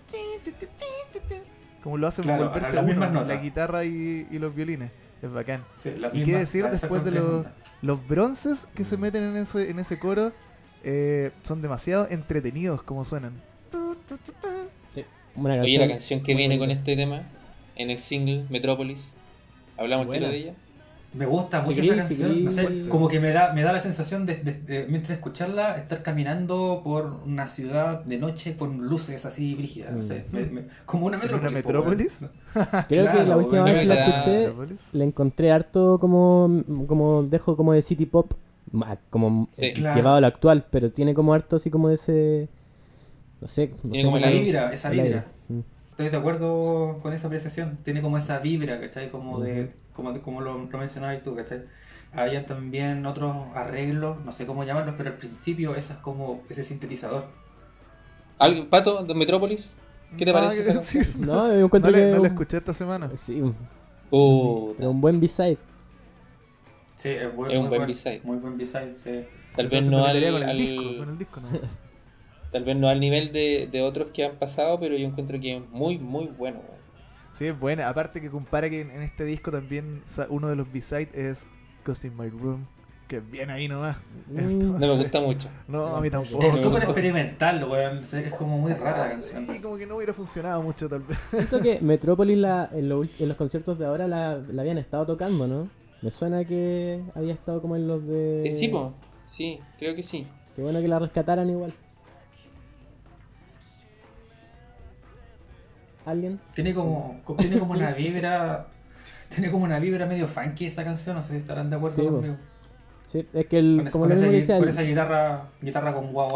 [1.82, 4.90] como lo hacen Claro, volverse uno, la guitarra y, y los violines.
[5.22, 5.64] Es bacán.
[5.76, 7.46] Sí, ¿Y qué decir después de los-.
[7.82, 10.32] Los bronces que se meten en ese, en ese coro
[10.84, 13.32] eh, son demasiado entretenidos como suenan.
[15.36, 17.22] Una Oye, la canción que viene con este tema,
[17.76, 19.16] en el single Metropolis,
[19.76, 20.28] ¿hablamos Buena.
[20.28, 20.52] de ella?
[21.12, 23.80] Me gusta mucho querí- esa canción, no sé, como que me da, me da la
[23.80, 29.24] sensación de, de- de, mientras escucharla, estar caminando por una ciudad de noche con luces
[29.24, 31.40] así brígidas, no sé, me- me- como una ¿En metrópolis.
[31.52, 32.20] una po, metrópolis?
[32.88, 34.78] Creo que la última bueno, vez que la escuché ¿Metrópolis?
[34.92, 38.32] le encontré harto como, como dejo como de city pop,
[39.08, 39.72] como Sí.
[39.72, 39.96] Claro.
[39.96, 42.48] llevado a lo actual, pero tiene como harto así como de ese,
[43.40, 45.02] no sé, no Tiene sé como Esa la- vibra, esa aire.
[45.04, 45.24] vibra.
[45.48, 45.60] Mm.
[45.90, 47.78] Estoy de acuerdo con esa apreciación.
[47.82, 49.10] Tiene como esa vibra, ¿cachai?
[49.10, 49.72] Como de, Ujú.
[49.94, 51.62] como, de- como lo, lo mencionabas tú, ¿cachai?
[52.12, 57.26] Había también otros arreglos, no sé cómo llamarlos, pero al principio esas como ese sintetizador.
[58.38, 59.78] ¿Algo, Pato, de Metropolis?
[60.16, 61.08] ¿Qué te Nada parece que esa.
[61.18, 63.10] No, yo No encuentro le- que no la un- escuché esta semana.
[63.16, 63.42] sí,
[64.10, 64.74] Puta.
[64.78, 65.58] pero un buen B-side.
[66.96, 68.20] Sí, es, buen, Es un buen buen B-side.
[68.24, 69.24] Muy buen B-side, sí.
[69.54, 71.48] Tal vez no al, metería con el al- disco, con el disco, no.
[72.56, 75.56] tal vez no al nivel de, de otros que han pasado, pero yo encuentro que
[75.56, 76.58] es muy, muy bueno.
[76.60, 76.80] weón.
[77.32, 77.88] Sí, es buena.
[77.88, 81.46] Aparte que compara que en, en este disco también sa- uno de los B-sides es
[81.84, 82.66] Ghost in My Room,
[83.08, 83.98] que es bien ahí nomás.
[84.28, 85.48] Mm, No me gusta mucho.
[85.68, 86.42] No, a mí tampoco.
[86.42, 87.98] Es súper experimental, weón.
[87.98, 89.46] Es como muy rara la canción.
[89.46, 91.18] Sí, como que no hubiera funcionado mucho tal vez.
[91.30, 95.04] Siento que Metropolis la, en, lo en los conciertos de ahora la, la habían estado
[95.04, 95.68] tocando, ¿no?
[96.02, 98.46] Me suena que había estado como en los de...
[98.48, 98.94] Eh, sí, po.
[99.26, 100.26] sí, creo que sí.
[100.54, 101.72] Qué bueno que la rescataran igual.
[106.06, 106.40] ¿Alguien?
[106.54, 108.68] Tiene como, co- tiene como una vibra.
[109.28, 112.08] Tiene como una vibra medio funky esa canción, no sé si estarán de acuerdo Sí,
[112.08, 112.36] conmigo.
[113.06, 115.92] Sí, es que el, Con, esa- como con esa, que con el- esa guitarra, guitarra
[115.94, 116.28] con guau,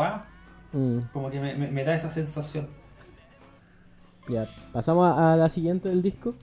[0.72, 2.68] Mm, como que me, me- me da esa sensación.
[4.28, 6.35] ya, pasamos a, a la siguiente del disco.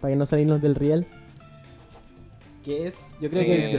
[0.00, 1.06] Para que no salirnos del riel.
[2.64, 3.78] Que es, yo creo Sí, que de the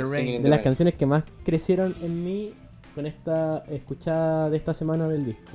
[0.50, 0.64] las Rain.
[0.64, 2.54] canciones que más crecieron en mí
[2.94, 5.52] con esta escuchada de esta semana del disco.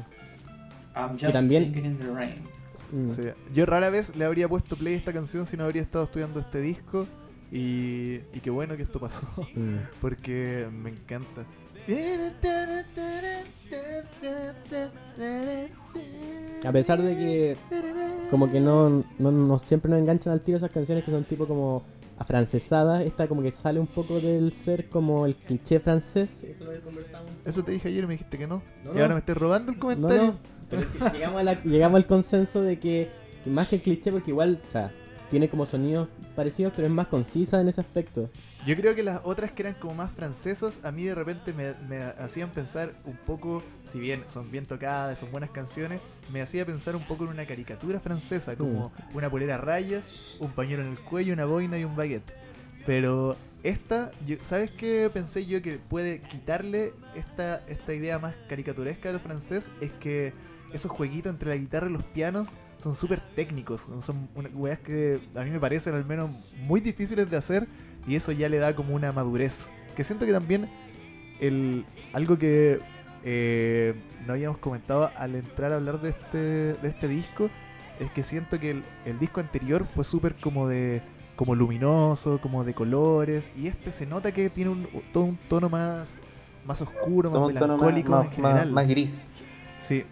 [0.97, 2.35] I'm just también- singing in the rain.
[2.93, 3.09] Mm.
[3.09, 3.23] Sí.
[3.55, 6.41] Yo rara vez le habría puesto play a esta canción si no habría estado estudiando
[6.41, 7.07] este disco.
[7.53, 9.77] Y, y qué bueno que esto pasó, Mm.
[10.01, 11.45] porque me encanta.
[16.65, 17.57] A pesar de que
[18.31, 21.47] como que no, no, no siempre nos enganchan al tiro esas canciones que son tipo
[21.47, 21.83] como
[22.21, 26.45] afrancesada, esta como que sale un poco del ser como el cliché francés.
[26.45, 27.31] Eso lo conversamos.
[27.45, 28.63] Eso te dije ayer y me dijiste que no.
[28.85, 29.03] No, y no.
[29.03, 30.23] ahora me estás robando el comentario.
[30.27, 30.35] no,
[30.69, 33.09] pero llegamos, a la- llegamos al consenso de que,
[33.43, 34.93] que más que el cliché, porque igual, o sea,
[35.31, 38.29] tiene como sonidos parecidos, pero es más concisa en ese aspecto.
[38.67, 41.73] Yo creo que las otras que eran como más francesas, a mí de repente me,
[41.89, 46.01] me hacían pensar un poco, si bien son bien tocadas, son buenas canciones,
[46.33, 50.51] me hacía pensar un poco en una caricatura francesa, como una polera a rayas, un
[50.51, 52.33] pañuelo en el cuello, una boina y un baguette.
[52.85, 59.09] Pero esta, yo- ¿sabes qué pensé yo que puede quitarle esta, esta idea más caricaturesca
[59.09, 59.71] de lo francés?
[59.81, 60.33] Es que
[60.73, 62.51] esos jueguitos entre la guitarra y los pianos
[62.83, 66.31] son súper técnicos, son una- weas que a mí me parecen al menos
[66.67, 67.67] muy difíciles de hacer
[68.07, 69.69] y eso ya le da como una madurez.
[69.95, 70.69] Que siento que también
[71.41, 72.81] el algo que
[73.25, 73.95] eh,
[74.27, 77.51] no habíamos comentado al entrar a hablar de este, de este disco
[77.99, 81.03] es que siento que el, el disco anterior fue súper como de
[81.37, 85.69] como luminoso, como de colores y este se nota que tiene un, todo un tono
[85.69, 86.21] más
[86.65, 88.67] más oscuro, más melancólico más- en general.
[88.67, 89.31] más- más gris.
[89.79, 90.05] Sí,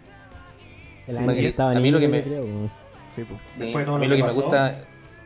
[1.09, 2.45] Sí, a mí lo que me- creo.
[3.15, 3.25] sí.
[3.47, 4.83] Sí, a mí lo que me gusta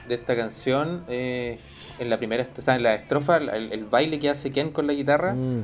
[0.08, 1.60] de esta canción, eh,
[2.00, 4.88] en la primera, o sea, en la estrofa, el, el baile que hace Ken con
[4.88, 5.34] la guitarra.
[5.34, 5.64] Mm.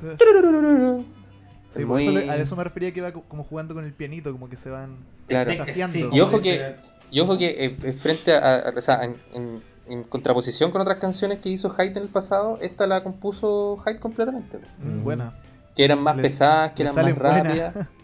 [1.72, 3.94] Sí, Es por eso a eso me refería que va co- como jugando con el
[3.94, 5.52] pianito, como que se van Claro.
[5.52, 6.10] desafiando.
[6.16, 6.76] Y ojo que-
[7.12, 10.82] Y ojo que eh, eh, frente a, a- o sea, en, en- en contraposición con
[10.82, 14.60] otras canciones que hizo Hyde en el pasado, esta la compuso Hyde completamente.
[14.80, 15.34] Mm, buena.
[15.76, 17.74] Que eran más Le- pesadas, que eran más rápidas.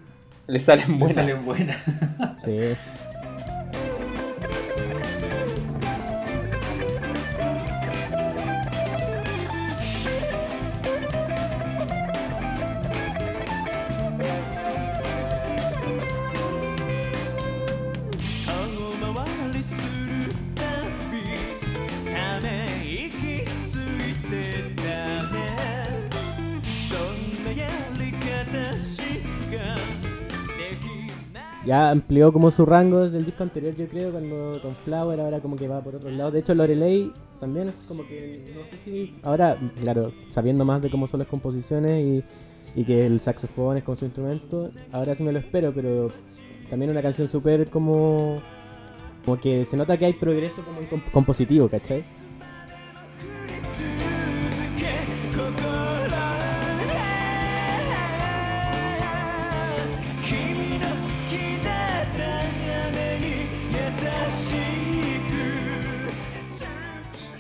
[0.47, 1.15] Le salen Le buenas.
[1.15, 1.77] salen buenas.
[2.43, 2.57] Sí.
[31.75, 35.41] Ya amplió como su rango desde el disco anterior, yo creo, cuando con Flower, ahora
[35.41, 36.31] como que va por otros lados.
[36.31, 37.11] De hecho, Lorelei
[37.41, 39.13] también es como que, no sé si...
[39.23, 42.23] Ahora, claro, sabiendo más de cómo son las composiciones
[42.75, 46.09] y, y que el saxofón es con su instrumento, ahora sí me lo espero, pero
[46.69, 48.37] también una canción súper como...
[49.25, 52.05] Como que se nota que hay progreso como en comp- compositivo, ¿cachai?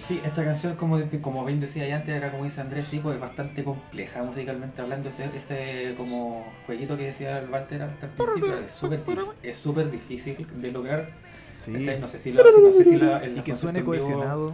[0.05, 3.15] Sí, esta canción, como, como bien decía ya antes, era como dice Andrés, sí, pues
[3.15, 5.09] es bastante compleja musicalmente hablando.
[5.09, 9.01] Ese, ese como jueguito que decía el Walter hasta el principio es súper
[9.41, 11.09] es súper difícil de lograr.
[11.55, 11.71] Sí.
[11.71, 13.97] No sé si, lo, si- no sé si la, el Y que suene en vivo
[13.97, 14.53] cohesionado.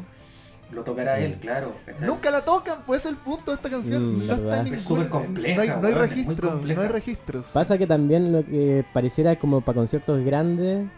[0.72, 1.76] Lo tocará él, claro.
[1.86, 2.08] ¿cachai?
[2.08, 4.20] Nunca la tocan, pues es el punto de esta canción.
[4.24, 6.88] Mm, no está en Es ningún- súper compleja, No hay, no hay registros, no hay
[6.88, 7.46] registros.
[7.48, 10.90] Pasa que también lo que pareciera como para conciertos grandes, mm,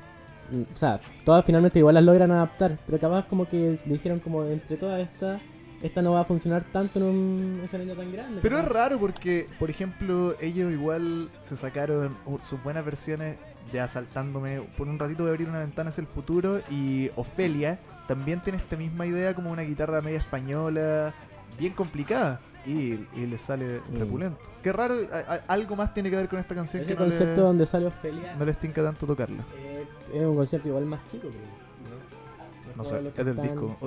[0.54, 4.78] o sea, todas finalmente igual las logran adaptar, pero capaz como que dijeron como entre
[4.78, 5.42] todas estas,
[5.82, 8.40] esta no va a funcionar tanto en un escenario tan grande.
[8.42, 13.38] Pero es raro porque, por ejemplo, ellos igual se sacaron sus buenas versiones
[13.72, 14.62] de Asaltándome.
[14.78, 16.62] Por un ratito voy a abrir una ventana hacia el futuro.
[16.70, 21.14] Y Ofelia también tiene esta misma idea como una guitarra media española,
[21.60, 22.40] bien complicada.
[22.66, 23.98] Y, y le sale Mm.
[24.00, 24.40] repulento.
[24.62, 27.06] Qué raro, a- a- algo más tiene que ver con esta canción Ese que no
[27.06, 29.44] concierto le, donde sale Ofelia no les tinca tanto tocarla.
[29.58, 31.64] eh, es un concierto igual más chico, creo.
[32.76, 33.78] No como sé, es del están disco.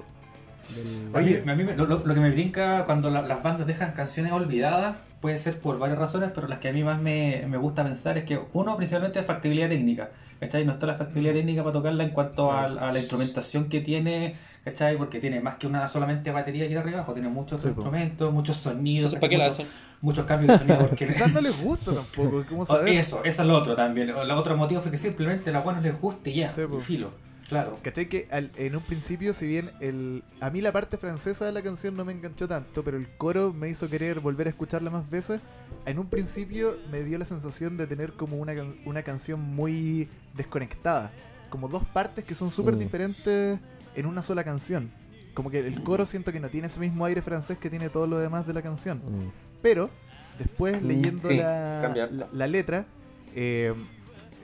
[0.75, 3.67] Del- Oye, a mí me- lo, lo- lo que me brinca cuando la- las bandas
[3.67, 7.45] dejan canciones olvidadas puede ser por varias razones, pero las que a mí más me,
[7.49, 10.11] me gusta pensar es que uno principalmente es factibilidad técnica,
[10.41, 10.65] ¿cachai?
[10.65, 14.35] No está la factibilidad técnica para tocarla en cuanto a, a la instrumentación que tiene,
[14.67, 14.99] ¿cachai?
[14.99, 18.33] Porque tiene más que una solamente batería y guitarra y bajo, tiene muchos Sí, instrumentos,
[18.35, 19.69] muchos sonidos, ¿para qué la muchos, hacen?
[20.03, 20.89] muchos cambios de sonido.
[20.89, 22.89] Porque Quizás no les gusta tampoco, ¿cómo Oh, saber?
[22.91, 24.11] Eso, eso es lo otro también.
[24.11, 26.81] El otro motivo fue que simplemente a la buena les guste y ya, Sí, y
[26.81, 27.11] filo.
[27.49, 27.79] Claro.
[27.81, 28.09] ¿Cachai?
[28.09, 31.63] Que al- en un principio, si bien el, a mí la parte francesa de la
[31.63, 35.09] canción no me enganchó tanto, pero el coro me hizo querer volver a escucharla más
[35.09, 35.41] veces,
[35.85, 40.09] en un principio me dio la sensación de tener como una, can- una canción muy
[40.35, 41.13] desconectada.
[41.49, 42.79] Como dos partes que son súper Mm.
[42.81, 43.61] diferentes
[43.97, 44.91] en una sola canción.
[45.35, 48.07] Como que el coro siento que no tiene ese mismo aire francés que tiene todo
[48.07, 48.99] lo demás de la canción.
[48.99, 49.31] Mm.
[49.61, 49.91] Pero,
[50.39, 52.87] después Mm, leyendo sí, la, la, la letra,
[53.35, 53.75] eh,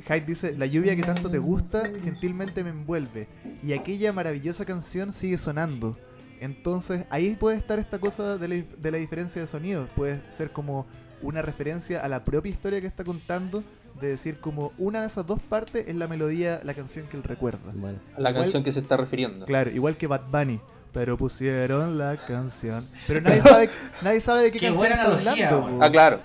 [0.06, 3.28] Hyde dice, la lluvia que tanto te gusta, gentilmente me envuelve.
[3.62, 5.96] Y aquella maravillosa canción sigue sonando.
[6.40, 9.86] Entonces, ahí puede estar esta cosa de la, de la diferencia de sonido.
[9.94, 10.86] Puede ser como
[11.22, 13.62] una referencia a la propia historia que está contando.
[14.00, 17.22] De decir como una de esas dos partes es la melodía, la canción que él
[17.22, 17.70] recuerda.
[17.74, 17.98] Bueno.
[18.16, 19.46] La Igual- canción que se está refiriendo.
[19.46, 20.61] Claro, igual que Bad Bunny.
[20.92, 22.85] pero pusieron la canción.
[23.07, 23.70] Pero nadie sabe,
[24.02, 25.78] nadie sabe de qué, Qué canción está analogía, hablando.
[25.78, 25.85] po.
[25.85, 26.20] Ah, claro.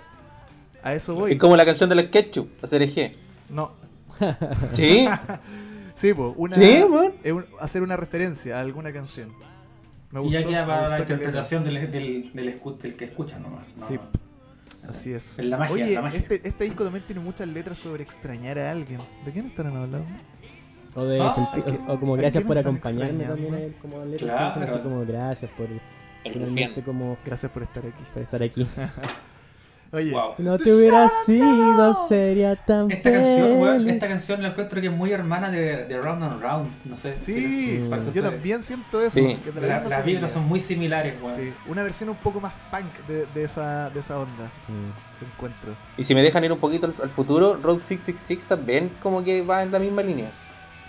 [0.83, 1.33] A eso voy.
[1.33, 3.15] Es como la canción de la Ketchup, hacer eje.
[3.49, 3.71] No.
[4.71, 5.07] ¿Sí?
[5.95, 9.29] Sí, po, una, Sí, un- hacer una referencia a alguna canción.
[10.11, 13.05] Me Y ya gustó- queda para la gustó interpretación del, del, del, escu- del que
[13.05, 13.65] escucha nomás.
[13.75, 13.99] No, Sí.
[14.89, 15.37] Así es.
[15.37, 16.19] Es la magia, Oye, la magia.
[16.19, 18.99] Este, este disco también tiene muchas letras sobre extrañar a alguien.
[19.25, 20.03] ¿De quién estarán hablando?
[20.95, 23.53] O, de Ah, senti- ¿a qué- o, o como gracias por acompañarme también.
[23.53, 24.21] hay como letras
[24.55, 24.73] Claro.
[24.73, 25.67] así como gracias por
[26.23, 28.03] finalmente como Gracias por estar aquí.
[28.13, 28.67] por estar aquí.
[29.93, 30.33] Oye, Wow.
[30.35, 34.87] Si no te hubiera sido, sería tan Esta canción, weón, esta canción la encuentro que
[34.87, 36.67] es muy hermana de, de Round and Round.
[36.85, 37.15] No sé.
[37.19, 37.89] sí, Mm.
[37.89, 38.29] para yo ustedes.
[38.31, 39.11] también siento eso.
[39.19, 39.37] Sí.
[39.43, 41.35] que la las vibras son muy similares, weón.
[41.39, 45.23] Sí, una versión un poco más punk de, de esa, de esa onda Mm.
[45.33, 45.71] encuentro.
[45.97, 49.41] Y si me dejan ir un poquito al, al futuro, Road 666 también como que
[49.43, 50.31] va en la misma línea.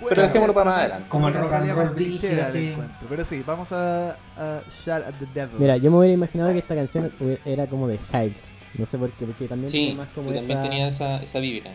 [0.08, 1.06] Pero dejémoslo para más adelante.
[1.08, 3.06] Como el rock and roll el encuentro.
[3.08, 5.56] Pero sí, vamos a, a Shout at the Devil.
[5.58, 8.36] Mira, yo me hubiera imaginado que esta canción hue- era como de hype.
[8.78, 10.62] No sé por qué, porque también Sí, más como también esa...
[10.62, 11.72] tenía esa, esa vibra.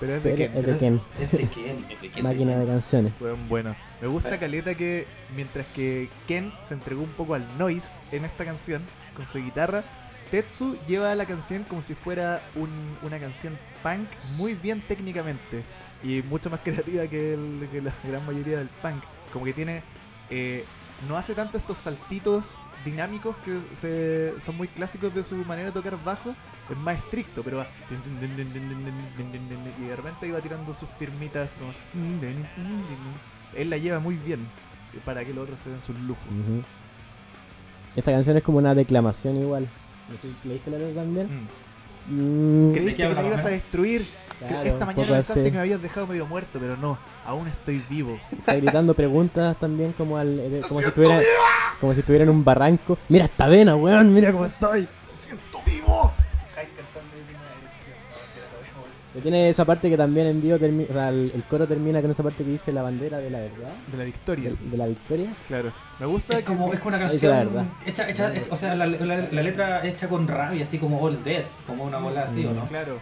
[0.00, 0.58] pero es de pero Ken.
[0.60, 1.86] es de Ken, Es de Ken.
[1.90, 2.22] Es de Ken.
[2.24, 3.12] máquina de canciones.
[3.20, 4.38] Weón, bueno, me gusta Sí.
[4.38, 8.82] Caleta que mientras que Ken se entregó un poco al noise en esta canción
[9.14, 9.84] con su guitarra,
[10.30, 15.62] Tetsu lleva la canción como si fuera un- una canción punk muy bien técnicamente
[16.02, 19.02] y mucho más creativa que, el- que la gran mayoría del punk.
[19.32, 19.82] Como que tiene,
[20.30, 20.64] eh,
[21.08, 25.72] no hace tanto estos saltitos dinámicos que se- son muy clásicos de su manera de
[25.72, 26.34] tocar bajo.
[26.70, 27.66] Es más estricto, pero va.
[29.80, 31.72] Y de repente iba tirando sus firmitas como.
[33.54, 34.46] Él la lleva muy bien
[35.04, 36.24] para que los otros se den sus lujos.
[36.26, 36.62] Ujú.
[37.94, 39.68] Esta canción es como una declamación igual.
[40.10, 41.48] No sé si leíste la letra también.
[42.08, 42.70] Mm.
[42.70, 43.52] Mm, Creíste que me ibas a eh?
[43.54, 44.06] destruir.
[44.38, 46.98] Claro, Esta mañana pensaste que me habías dejado medio muerto, pero no.
[47.24, 48.18] Aún estoy vivo.
[48.38, 51.20] Está gritando preguntas también como al eh, como si estuviera
[51.80, 52.98] como si estuviera en un barranco.
[53.08, 54.88] Mira esta vena, weón, mira cómo estoy.
[55.24, 56.12] ¡Siento vivo!
[59.14, 62.02] Y Tiene esa parte que también en vivo termina, o sea, el, el coro termina
[62.02, 64.50] con esa parte que dice la bandera de la verdad, De la victoria.
[64.50, 65.34] de, de la victoria.
[65.48, 65.72] Claro.
[65.98, 67.66] Me gusta Es como, es como una Esa es la canción verdad.
[67.86, 71.44] hecha, hecha, o sea, la, la- la letra hecha con rabia, así como All Dead,
[71.66, 72.66] como una bola así, ¿o no?
[72.66, 72.98] Claro.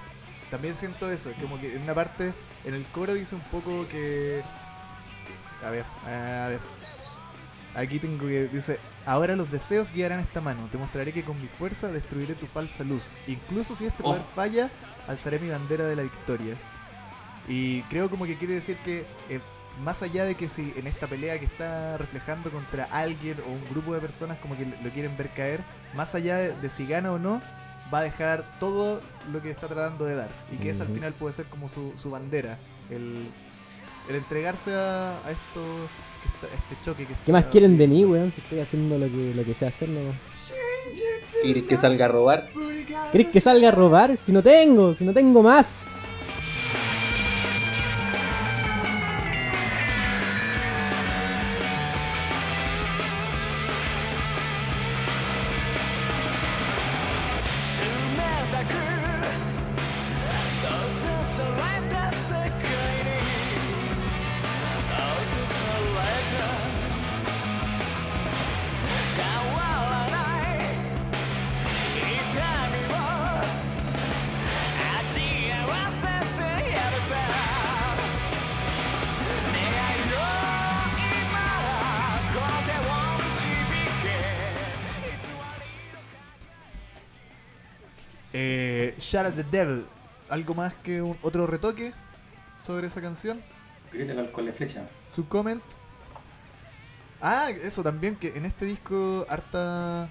[0.54, 1.32] También siento eso.
[1.40, 2.32] Como que en una parte,
[2.64, 4.40] en el coro dice un poco que.
[5.66, 6.60] A ver, a ver.
[7.74, 8.46] Aquí tengo que.
[8.46, 10.68] Dice: Ahora los deseos guiarán esta mano.
[10.70, 13.14] Te mostraré que con mi fuerza destruiré tu falsa luz.
[13.26, 14.34] Incluso si este poder Oh.
[14.36, 14.70] falla,
[15.08, 16.54] alzaré mi bandera de la victoria.
[17.48, 19.04] Y creo como que quiere decir que.
[19.28, 19.40] eh,
[19.82, 23.64] más allá de que si en esta pelea que está reflejando contra alguien o un
[23.70, 25.58] grupo de personas como que lo quieren ver caer,
[25.96, 27.42] más allá de, de si gana o no,
[27.94, 29.00] va a dejar todo
[29.32, 30.28] lo que está tratando de dar.
[30.52, 32.58] Y que esa al final puede ser como su, su bandera.
[32.90, 33.28] El,
[34.08, 35.62] el entregarse a, a esto,
[36.34, 38.32] está- este choque que ¿Qué más quieren de mí, weón?
[38.32, 40.00] Si estoy haciendo lo que lo que sé hacer, no.
[41.42, 42.48] ¿Quieres que salga a robar?
[43.12, 44.16] ¿Crees que salga a robar?
[44.16, 45.84] Si no tengo, si no tengo más.
[89.10, 89.86] Shout at the Devil.
[90.28, 91.92] ¿Algo más que un, otro retoque
[92.60, 93.40] sobre esa canción?
[93.92, 94.88] Grita el alcohol de flecha.
[95.08, 95.62] Su comment.
[97.20, 100.08] Ah, eso también, que en este disco harta...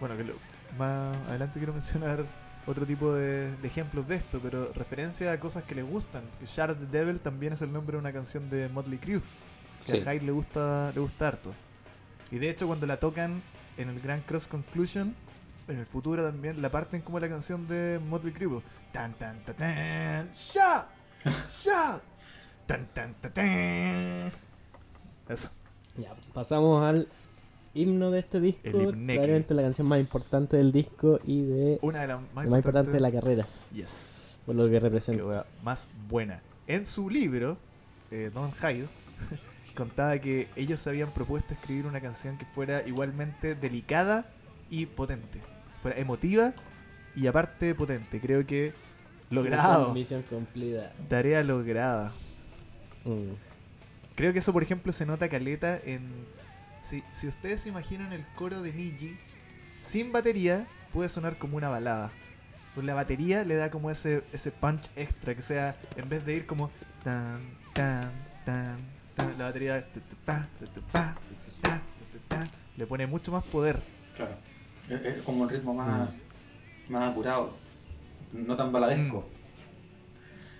[0.00, 0.34] Bueno, que lo-
[0.78, 2.24] más adelante quiero mencionar
[2.66, 6.22] otro tipo de, de ejemplos de esto, pero referencia a cosas que le gustan.
[6.40, 9.20] Que at the Devil también es el nombre de una canción de Motley Crue.
[9.84, 10.02] Que Sí.
[10.06, 11.54] a Hyde le gusta, le gusta harto.
[12.30, 13.42] Y de hecho cuando la tocan
[13.76, 15.14] en el Grand Cross Conclusion,
[15.68, 18.62] en el futuro también la parten como la canción de Motley Crue.
[18.92, 20.30] Tan tan tan tan.
[20.32, 20.86] Shout,
[21.50, 22.02] shout.
[22.66, 24.32] Tan tan tan tan.
[25.28, 25.50] Eso.
[25.96, 27.08] Ya, pasamos al
[27.74, 28.62] himno de este disco.
[28.70, 32.58] Probablemente la canción más importante del disco y de Una de las más, la más
[32.58, 34.36] importante de la carrera, Yes.
[34.46, 35.46] por lo que representa.
[35.62, 36.40] más buena.
[36.66, 37.56] En su libro,
[38.10, 38.86] eh, Don Hyde
[39.76, 44.26] contaba que ellos se habían propuesto escribir una canción que fuera igualmente delicada
[44.70, 45.40] y potente.
[45.86, 46.52] Fuera emotiva
[47.14, 48.20] y aparte potente.
[48.20, 48.72] Creo que
[49.30, 49.94] logrado.
[49.94, 50.92] Misión cumplida.
[51.08, 52.10] Tarea lograda.
[53.04, 53.34] Mm.
[54.16, 56.10] Creo que eso, por ejemplo, se nota caleta en
[56.82, 59.16] Si, si ustedes se imaginan el coro de Niji,
[59.86, 62.10] sin batería, puede sonar como una balada.
[62.74, 66.34] Con la batería le da como ese, ese punch extra, que sea, en vez de
[66.34, 66.72] ir como
[67.04, 67.42] tan,
[67.74, 68.00] tan,
[68.44, 68.76] tan,
[69.14, 72.42] tan, la batería tu, tu, pa, tu, tu, pa, tu, tu, ta, tu, tu, ta,
[72.76, 73.80] le pone mucho más poder.
[74.16, 74.34] Claro.
[74.88, 76.10] Es, es como un ritmo más,
[76.88, 77.50] más apurado,
[78.32, 79.24] no tan baladesco.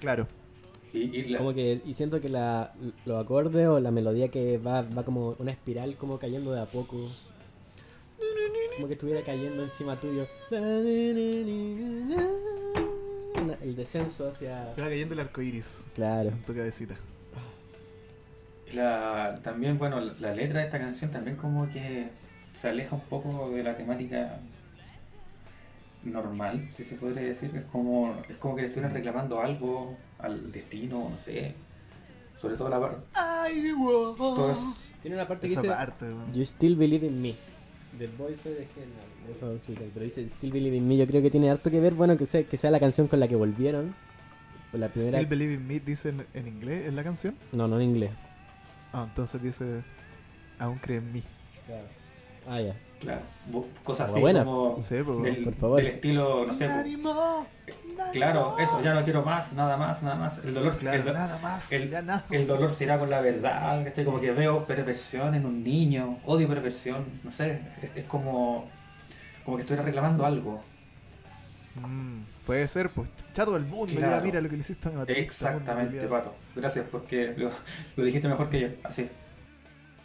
[0.00, 0.26] Claro.
[0.92, 2.72] Y, y la- Como que, y siento que la,
[3.04, 6.66] los acordes o la melodía que va, va como una espiral como cayendo de a
[6.66, 6.96] poco.
[8.76, 10.26] Como que estuviera cayendo encima tuyo.
[13.62, 14.66] El descenso hacia...
[14.78, 15.82] Va cayendo el arco iris.
[15.94, 16.30] Claro.
[16.30, 16.94] Un toque de cita.
[18.74, 22.08] La, también, bueno, la letra de esta canción también como que
[22.57, 24.38] se aleja un poco de la temática
[26.05, 27.55] normal, si se podría decir.
[27.55, 31.55] Es como, es como que le estuvieran reclamando algo al destino, no sé.
[32.35, 32.99] Sobre todo la parte.
[33.14, 34.16] Ay, wow.
[34.16, 35.75] Todo es- Tiene una parte que Esa dice...
[35.75, 36.07] parte.
[36.33, 37.35] You still believe in me.
[37.99, 39.07] The voice of the General.
[39.33, 40.97] Eso sé, pero dice Still believe in me.
[40.97, 43.21] Yo creo que tiene harto que ver, bueno, que sea, que sea la canción con
[43.21, 43.95] la que volvieron.
[44.73, 45.19] La primera...
[45.19, 47.35] Still Believe in Me dice en, en inglés en la canción.
[47.53, 48.11] No, no en inglés.
[48.92, 49.83] Ah, entonces dice
[50.59, 51.23] Aún cree en mí.
[52.48, 52.74] Ah, ya.
[53.00, 53.20] Claro,
[53.85, 54.44] cosas Como así buena.
[54.44, 55.76] como Sí, pues, del, por favor.
[55.76, 56.68] del estilo, no sé.
[58.12, 60.38] Claro, eso, ya no quiero más, nada más, nada más.
[60.44, 61.70] El dolor, Claro, el, do- nada más.
[61.72, 62.24] el- ya nada.
[62.30, 64.04] el dolor se irá con la verdad, ¿cachai?
[64.04, 68.64] Como que veo perversión en un niño, odio perversión, no sé, es, es como,
[69.44, 70.62] como que estuviera reclamando algo.
[71.74, 73.09] Mm, puede ser, pues.
[73.35, 73.92] Chato del mundo.
[73.94, 74.16] Claro.
[74.16, 76.35] ya mira lo que le hiciste a mi Exactamente, Pato.
[76.54, 77.50] Gracias porque lo,
[77.96, 79.09] lo dijiste mejor que yo, así.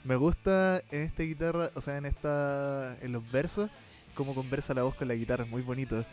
[0.04, 3.70] Me gusta en esta guitarra, o sea, en esta en los versos,
[4.16, 6.04] cómo conversa la voz con la guitarra, es muy bonito.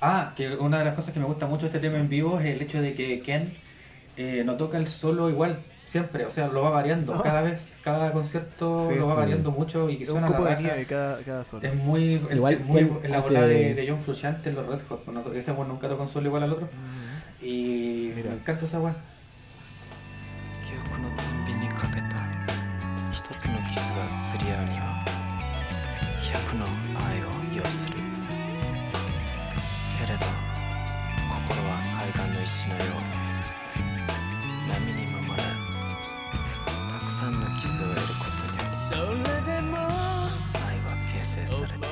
[0.00, 2.40] Ah, que una de las cosas que me gusta mucho de este tema en vivo
[2.40, 3.52] es el hecho de que Ken
[4.16, 7.22] eh, no toca el solo igual, siempre, o sea, lo va variando, Ah.
[7.22, 8.96] cada vez, cada concierto Sí.
[8.98, 11.66] lo va variando mucho y que un suena a la copo de cada, cada solo.
[11.66, 14.80] Es muy, el- Igual es muy la bola de, de John Frusciante en los Red
[14.88, 16.66] Hot, no to- ese weón nunca tocó un solo igual al otro.
[16.66, 17.44] Mm.
[17.44, 18.30] Y Mira.
[18.30, 18.96] me encanta esa weón.
[23.31, 25.05] つの傷が釣り合うには
[26.21, 26.65] 百の
[27.05, 28.01] 愛を要するけ
[30.11, 30.25] れど
[31.29, 33.17] 心は海岸の石のよう
[34.67, 35.43] 波に揉まれ
[36.99, 39.57] たくさんの傷を得ることにより
[40.65, 41.87] 愛は形成されていく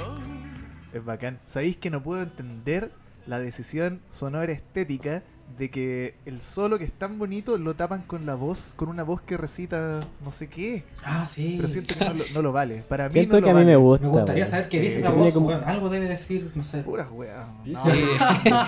[0.95, 1.39] Es bacán.
[1.45, 2.89] ¿Sabéis que no puedo entender
[3.27, 5.23] la decisión sonora estética
[5.58, 9.02] de que el solo que es tan bonito lo tapan con la voz, con una
[9.02, 10.84] voz que recita no sé qué?
[11.04, 11.54] Ah, sí.
[11.56, 12.84] Pero siento que no lo, no lo vale.
[12.88, 13.72] Para mí Siento no lo que a mí vale.
[13.72, 14.06] me gusta.
[14.06, 15.50] Me gustaría saber qué dice Eh, esa voz, como-.
[15.50, 16.78] Algo debe decir, no sé.
[16.82, 17.46] Puras weas.
[17.66, 17.82] No.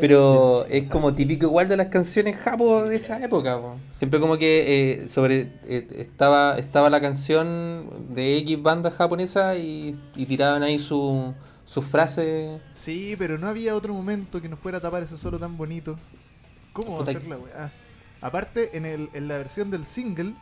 [0.00, 3.58] Pero es como típico igual de las canciones japo de esa época.
[3.60, 3.76] po.
[3.98, 9.94] Siempre como que eh, sobre eh, estaba estaba la canción de X banda japonesa y,
[10.16, 11.34] y tiraban ahí su,
[11.70, 12.60] sus frases.
[12.74, 15.96] Sí, pero no había otro momento que nos fuera a tapar ese solo tan bonito.
[16.72, 17.72] ¿Cómo va a ser la weá?
[18.20, 20.34] Aparte, en, el, en la versión del single,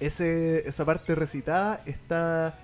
[0.00, 2.58] ese, esa parte recitada está.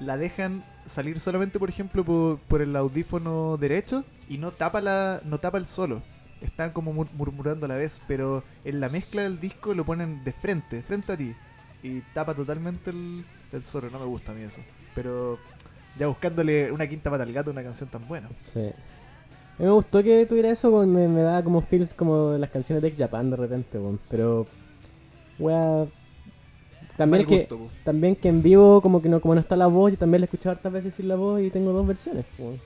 [0.00, 5.20] La dejan salir solamente, por ejemplo, por, por el audífono derecho y no tapa la
[5.24, 6.02] no tapa el solo.
[6.40, 10.24] Están como mur- murmurando a la vez, pero en la mezcla del disco lo ponen
[10.24, 11.34] de frente, frente a ti.
[11.82, 13.88] Y tapa totalmente el, el solo.
[13.90, 14.60] No me gusta a mí eso.
[14.94, 15.38] Pero
[16.00, 18.28] ya buscándole una quinta pata al gato a una canción tan buena.
[18.46, 18.60] Sí.
[18.60, 22.48] A mí me gustó que tuviera eso, me, me da como feels como de las
[22.48, 24.00] canciones de X Japan de repente, weón.
[24.08, 24.46] Pero,
[25.38, 25.86] wea,
[26.96, 27.68] también que, po.
[27.84, 30.24] también que en vivo como que no, como no está la voz, yo también la
[30.24, 32.58] he escuchado hartas veces sin la voz y tengo dos versiones, weón.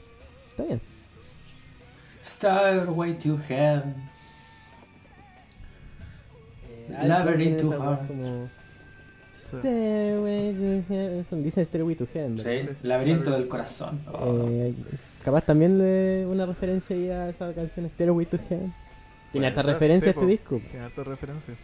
[0.51, 0.81] Está bien.
[2.23, 3.95] Starway to Heaven.
[6.97, 8.07] Ah, Labyrinth to Heart.
[8.07, 8.49] como-
[9.63, 9.69] Sí.
[9.69, 12.39] Stairway to Heaven, son- Dice Stairway to Heaven.
[12.39, 14.01] Sí, Laberinto del corazón.
[14.13, 14.47] Oh.
[14.49, 14.75] Eh,
[15.25, 18.73] capaz también de una referencia ahí a esa canción Stairway to Heaven.
[19.33, 20.61] Tiene harta referencia sí, a este disco.
[20.71, 21.55] Tiene harta referencia.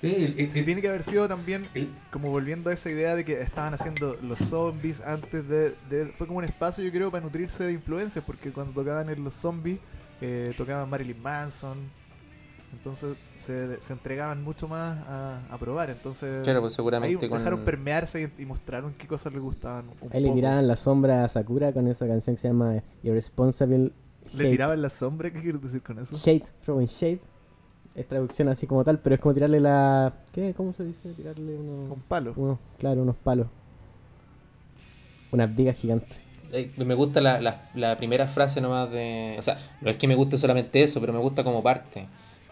[0.00, 3.14] Sí, y- y- Sí, tiene que haber sido también y- como volviendo a esa idea
[3.16, 7.10] de que estaban haciendo los zombies antes de, de- Fue como un espacio, yo creo,
[7.10, 9.78] para nutrirse de influencias, porque cuando tocaban en los zombies,
[10.20, 11.78] eh, tocaban Marilyn Manson.
[12.76, 15.90] Entonces se, se entregaban mucho más a, a probar.
[15.90, 19.86] Entonces Claro, pues ahí seguramente con dejaron permearse y, y mostraron qué cosas les gustaban.
[19.88, 23.92] un Ahí le tiraban la sombra a Sakura con esa canción que se llama Irresponsible
[24.34, 24.50] Le Hate.
[24.50, 26.14] tiraban la sombra, ¿qué quieres decir con eso?
[26.16, 27.20] Shade, throwing shade.
[27.94, 30.12] Es traducción así como tal, pero es como tirarle la.
[30.32, 30.52] ¿Qué?
[30.54, 31.14] ¿Cómo se dice?
[31.14, 31.88] Tirarle unos.
[31.88, 32.34] Con palo.
[32.36, 33.46] unos claro, unos palos.
[35.32, 36.20] Unas vigas gigantes.
[36.52, 39.34] Eh, me gusta la, la, la primera frase nomás de...
[39.38, 42.06] O sea, no es que me guste solamente eso, pero me gusta como parte.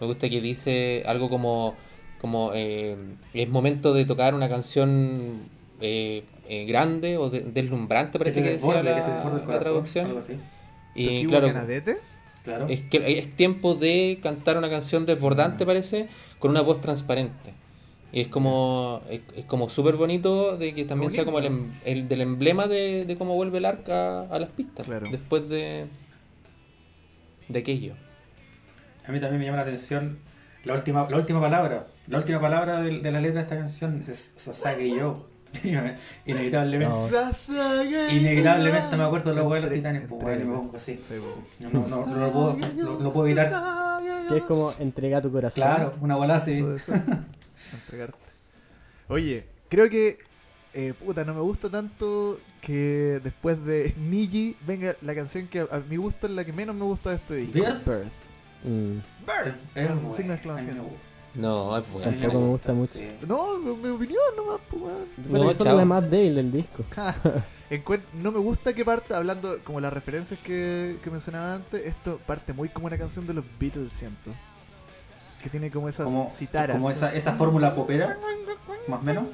[0.05, 1.77] Me gusta que dice algo como...
[2.21, 2.97] como eh,
[3.33, 5.41] es momento de tocar una canción
[5.81, 9.45] eh, eh, grande o de- deslumbrante, parece que, te decía desborde, la, que el la
[9.45, 10.07] corazón, traducción.
[10.07, 10.35] algo así.
[10.95, 11.47] Y ¿Tequivo claro?
[12.45, 12.67] Claro.
[12.69, 17.55] es que es tiempo de cantar una canción desbordante, parece, con una voz transparente.
[18.13, 21.73] Y es como es, es como súper bonito de que también sea como el, em-
[21.85, 25.09] el del emblema de, de cómo vuelve el arca a las pistas Claro.
[25.11, 25.87] después de
[27.49, 27.95] de aquello.
[29.07, 30.19] A mí también me llama la atención
[30.65, 31.87] la última, la última palabra.
[32.07, 35.27] La última palabra de, de la letra de esta canción es Sasage Yo.
[36.27, 36.95] Inevitablemente.
[36.95, 37.09] No.
[37.09, 40.97] Sasage Inevitablemente me acuerdo de los vuelos titanes, pues bueno, me pongo así.
[40.97, 41.43] Sí, po.
[41.61, 44.01] No, no, no, no lo puedo, no, no puedo evitar.
[44.29, 45.63] Que es como entrega tu corazón.
[45.63, 46.53] Claro, una bola así.
[46.53, 46.93] Eso, eso.
[47.73, 48.19] Entregarte.
[49.09, 50.19] Oye, creo que.
[50.73, 55.69] eh, puta, no me gusta tanto que después de Niji venga la canción que a,
[55.71, 57.59] a mi gusto es la que menos me gusta de este disco.
[57.59, 58.09] ¿Birth?
[58.65, 59.57] Birth.
[59.75, 60.79] Mm, Es, es Con bueno, signo de a mí me exclamación.
[60.79, 60.99] gusta.
[61.35, 62.11] No, es A bueno.
[62.13, 62.95] mí Tampoco me gusta mucho.
[62.95, 63.09] sí.
[63.27, 64.83] No, mi, mi opinión nomás, pues,
[65.29, 66.85] No, eso es la más débil del disco.
[68.23, 72.53] No me gusta que parte, hablando como las referencias que, que mencionaba antes, esto parte
[72.53, 74.31] muy como una canción de los Beatles, siento.
[75.43, 76.77] Que tiene como esas Como, citaras.
[76.77, 78.17] como esa, esa fórmula popera,
[78.87, 79.25] más o menos.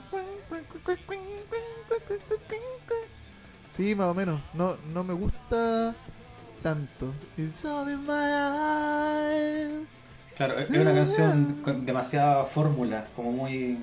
[3.69, 4.41] Sí, más o menos.
[4.55, 5.95] No, no me gusta
[6.63, 7.13] tanto.
[7.37, 9.87] It's all in my eyes.
[10.37, 13.79] Claro, es una canción con demasiada fórmula, como muy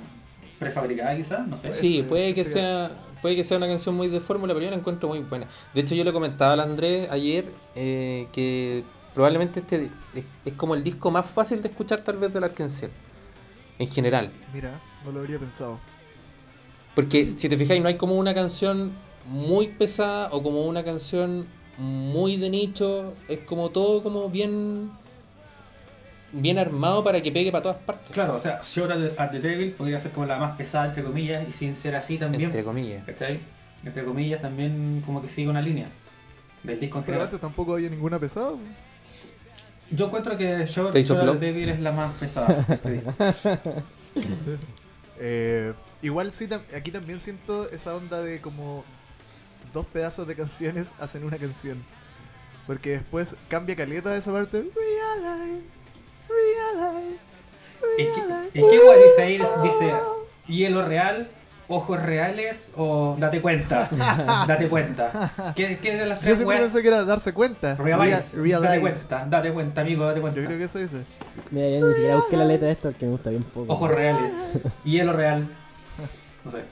[0.57, 1.71] prefabricada quizás, no sé.
[1.71, 2.89] Sí, puede que sea
[3.21, 5.47] puede que sea una canción muy de fórmula, pero yo la encuentro muy buena.
[5.73, 10.75] De hecho, yo le comentaba al Andrés ayer eh, que probablemente este es, es como
[10.75, 12.89] el disco más fácil de escuchar tal vez del Arkansas
[13.79, 14.31] en general.
[14.53, 15.79] Mira, no lo habría pensado.
[16.95, 18.93] Porque si te fijáis, no hay como una canción
[19.25, 21.47] muy pesada o como una canción
[21.77, 23.13] muy de nicho.
[23.27, 24.91] Es como todo como bien
[26.33, 28.11] bien armado para que pegue para todas partes.
[28.11, 30.87] Claro, o sea, Short at the, at the Devil podría ser como la más pesada,
[30.87, 32.43] entre comillas, y sin ser así también.
[32.45, 33.03] Entre comillas.
[33.05, 33.39] ¿Cachai?
[33.85, 35.87] Entre comillas, también como que sigue una línea
[36.63, 37.27] del disco en Pero general.
[37.27, 38.51] antes tampoco había ninguna pesada.
[39.89, 41.01] Yo encuentro que Short, at
[41.31, 43.13] the Devil es la más pesada de este disco.
[45.19, 48.83] Eh, igual sí, tam- aquí también siento esa onda de como
[49.73, 51.83] dos pedazos de canciones hacen una canción.
[52.65, 54.57] Porque después cambia caleta esa parte.
[54.75, 55.67] Realize,
[56.27, 57.19] realize,
[57.97, 58.59] ¿Y qué, realize.
[58.59, 59.37] y qué guay dice ahí?
[59.63, 59.93] Dice,
[60.47, 61.29] hielo real,
[61.69, 63.87] ojos reales o date cuenta.
[64.47, 65.53] date cuenta.
[65.55, 66.61] ¿Qué, qué de las Yo tres siempre weas?
[66.61, 67.75] pensé que era darse cuenta.
[67.75, 68.81] Realize, Rea- date realize.
[68.81, 70.39] cuenta, date cuenta, amigo, date cuenta.
[70.41, 71.03] Yo creo que eso dice.
[71.51, 73.71] Mira, yo ni siquiera busqué la letra de esto porque me gusta bien poco.
[73.71, 75.47] Ojos reales, hielo real.
[76.43, 76.63] No sé.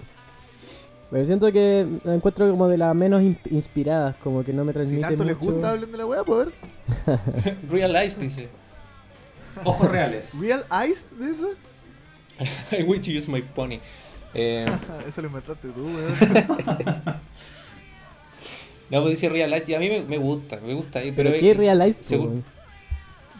[1.15, 4.73] Pero siento que la encuentro como de las menos in- inspiradas, como que no me
[4.73, 5.53] Si transmite tanto les mucho.
[5.53, 6.51] gusta, hablen de la wea, poder.
[7.69, 8.49] Realize dice.
[9.63, 10.31] Ojos reales.
[10.37, 11.51] ¿Real Ice de eso?
[12.77, 13.79] I wish to use my pony.
[14.33, 14.65] Eh,
[15.07, 16.13] eso lo inventaste tú, weón.
[18.89, 20.99] no, pues dice Realize y a mí me, me gusta, me gusta.
[21.15, 22.43] ¿Pero es qué po, según- weón?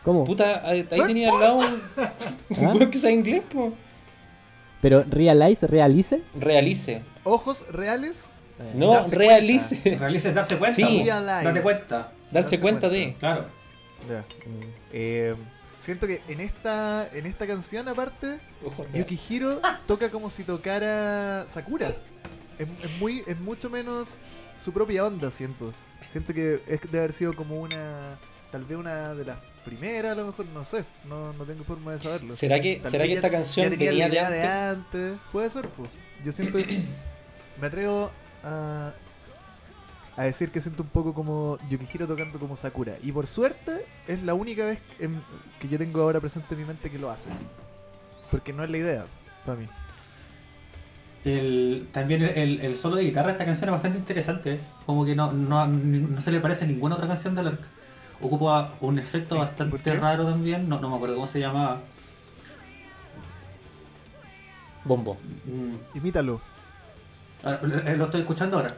[0.06, 0.24] ¿Cómo?
[0.24, 1.66] Puta, ahí, tenía al lado un
[1.98, 2.14] ¿Ah?
[2.50, 3.74] un weón que sabe inglés, po.
[4.86, 6.22] ¿Pero realize, realice?
[6.40, 7.02] Realice.
[7.24, 8.26] Ojos reales.
[8.76, 9.96] No, Darse realice.
[9.98, 10.76] Realice darse cuenta.
[10.76, 11.04] Sí.
[11.04, 11.98] Date cuenta.
[11.98, 13.08] Darse Darse cuenta cuenta.
[13.08, 13.14] de.
[13.16, 13.46] Claro.
[14.08, 14.24] Ya.
[14.94, 15.34] Eh,
[15.84, 18.38] siento que en esta en esta canción aparte
[18.94, 21.88] Yukihiro toca como si tocara Sakura.
[22.60, 24.10] Es, es muy es mucho menos
[24.64, 25.74] su propia onda, siento.
[26.12, 28.20] Siento que es de haber sido como una
[28.52, 31.91] tal vez una de las primeras, a lo mejor no sé, no, no tengo forma
[31.91, 32.32] de saberlo.
[32.34, 34.53] ¿Será que, Tal ¿será que esta ya canción venía de antes?
[34.53, 35.13] antes.
[35.32, 35.89] Puede ser, pues.
[36.24, 36.57] Yo siento
[37.59, 38.11] me atrevo
[38.43, 38.93] a
[40.18, 42.93] a decir que siento un poco como Yukihiro tocando como Sakura.
[43.03, 45.22] Y por suerte es la única vez en-
[45.59, 47.30] que yo tengo ahora presente en mi mente que lo hace.
[48.32, 49.05] Porque no es la idea,
[49.45, 49.68] para mí.
[51.26, 54.59] El, también el, el- el solo de guitarra de esta canción es bastante interesante.
[54.86, 57.61] Como que no, no, no se le parece a ninguna otra canción del arc.
[58.22, 60.68] Ocupa un efecto ¿Por bastante raro también.
[60.70, 61.82] No, no me acuerdo cómo se llamaba.
[64.84, 65.18] Bombo.
[65.45, 66.41] Mm, Imítalo.
[67.43, 68.76] ah, eh, Lo estoy escuchando ahora.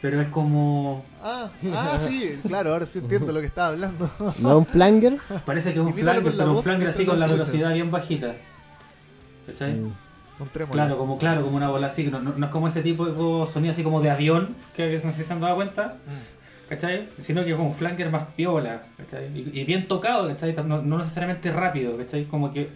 [0.00, 1.04] Pero es como.
[1.22, 4.10] Ah, ah, sí, claro, ahora sí entiendo lo que estaba hablando.
[4.40, 5.18] ¿No un flanger?
[5.44, 8.34] Parece que es un Imítalo flanger, pero un flanger así con la velocidad bien bajita.
[9.46, 9.74] ¿Cachai?
[9.74, 9.92] Mm.
[10.40, 10.72] Un trémolo.
[10.72, 13.46] Claro, como claro, como una bola así, no, no- no es como ese tipo de
[13.46, 16.41] sonido así como de avión, que no sé si se han dado cuenta, Mm.
[16.68, 17.08] ¿Cachai?
[17.18, 19.26] Sino que es un flanker más piola, ¿cachai?
[19.36, 20.54] Y, y bien tocado, ¿cachai?
[20.64, 22.24] No, no necesariamente rápido, ¿cachai?
[22.24, 22.70] Como que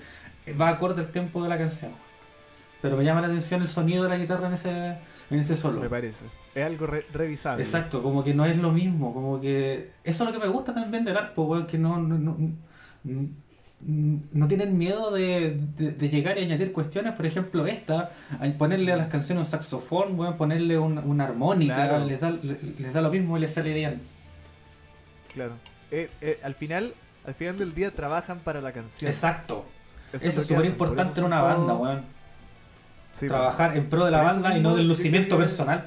[0.60, 1.92] va acorde al tempo de la canción.
[2.82, 4.70] Pero me llama la atención el sonido de la guitarra en ese,
[5.30, 5.80] en ese solo.
[5.80, 6.26] Me parece.
[6.54, 7.64] Es algo re- revisable.
[7.64, 10.72] Exacto, como que no es lo mismo, como que eso es lo que me gusta
[10.74, 12.36] también del arpo, que no, no, no,
[13.88, 18.10] no tienen miedo de, de- de llegar y añadir cuestiones, por ejemplo esta,
[18.58, 22.04] ponerle a las canciones un saxofón, weón, ponerle un- una armónica, Claro.
[22.04, 24.00] les, da, le- les da lo mismo y les sale bien.
[25.32, 25.52] Claro.
[25.90, 26.94] Eh, eh, al final,
[27.26, 29.08] al final del día trabajan para la canción.
[29.10, 29.64] Exacto.
[30.12, 32.02] Eso es súper importante en una banda, weón.
[33.12, 35.86] Sí, Trabajar en pro de la banda y no del lucimiento que- personal.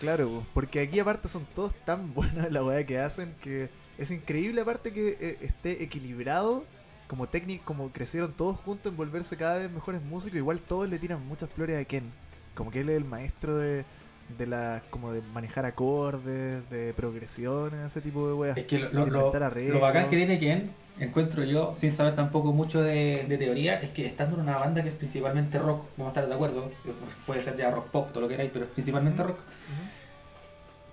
[0.00, 3.68] Claro, po, porque aquí aparte son todos tan buenos en la weá que hacen que
[3.98, 6.64] es increíble aparte que eh, esté equilibrado
[7.08, 10.98] como técnico, como crecieron todos juntos en volverse cada vez mejores músicos, igual todos le
[10.98, 12.04] tiran muchas flores a Ken.
[12.54, 13.84] Como que él es el maestro de,
[14.36, 18.56] de la, como de manejar acordes, de progresiones, ese tipo de weas.
[18.56, 20.70] Es que lo, lo, lo, lo bacán que tiene Ken,
[21.00, 24.82] encuentro yo, sin saber tampoco mucho de, de teoría, es que estando en una banda
[24.82, 26.70] que es principalmente rock, vamos a estar de acuerdo,
[27.26, 29.38] puede ser ya rock pop, todo lo que queráis, pero es principalmente rock,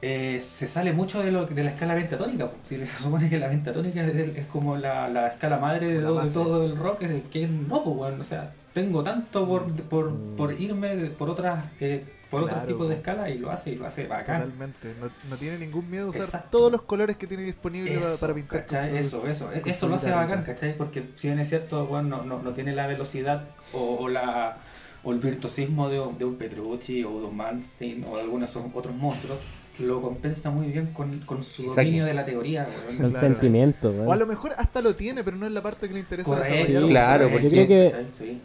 [0.07, 2.51] eh, se sale mucho de, lo, de la escala pentatónica.
[2.63, 6.13] Si se supone que la pentatónica es, es como la, la escala madre de, todo-
[6.15, 6.33] de base.
[6.33, 10.53] todo el rock, es que no, pues, bueno, o sea, tengo tanto por, por, por
[10.61, 13.85] irme de- por otras eh, por otros tipos de escala y lo hace y lo
[13.87, 14.41] hace bacán.
[14.41, 14.93] Totalmente.
[14.99, 16.57] No, no tiene ningún miedo usar Exacto.
[16.57, 18.65] todos los colores que tiene disponible para- Eso, para pintar.
[18.65, 18.89] con ¿cachai?
[18.89, 20.75] su- eso, eso, con eso lo hace bacán, ¿cachai?
[20.77, 24.57] Porque si bien es cierto, bueno, no, no, no tiene la velocidad o, o la
[25.03, 28.53] o el virtuosismo de, un- de un Petrucci o de un Malmsteen o de algunos
[28.55, 29.39] otros monstruos,
[29.79, 31.81] lo compensa muy bien con, con su Exacto.
[31.81, 32.65] dominio de la teoría.
[32.87, 33.19] Con Claro.
[33.19, 35.99] sentimiento, O a lo mejor hasta lo tiene, pero no es la parte que le
[35.99, 36.81] interesa Correcto, desarrollar.
[36.83, 38.37] Sí, claro, porque- Yo creo que-.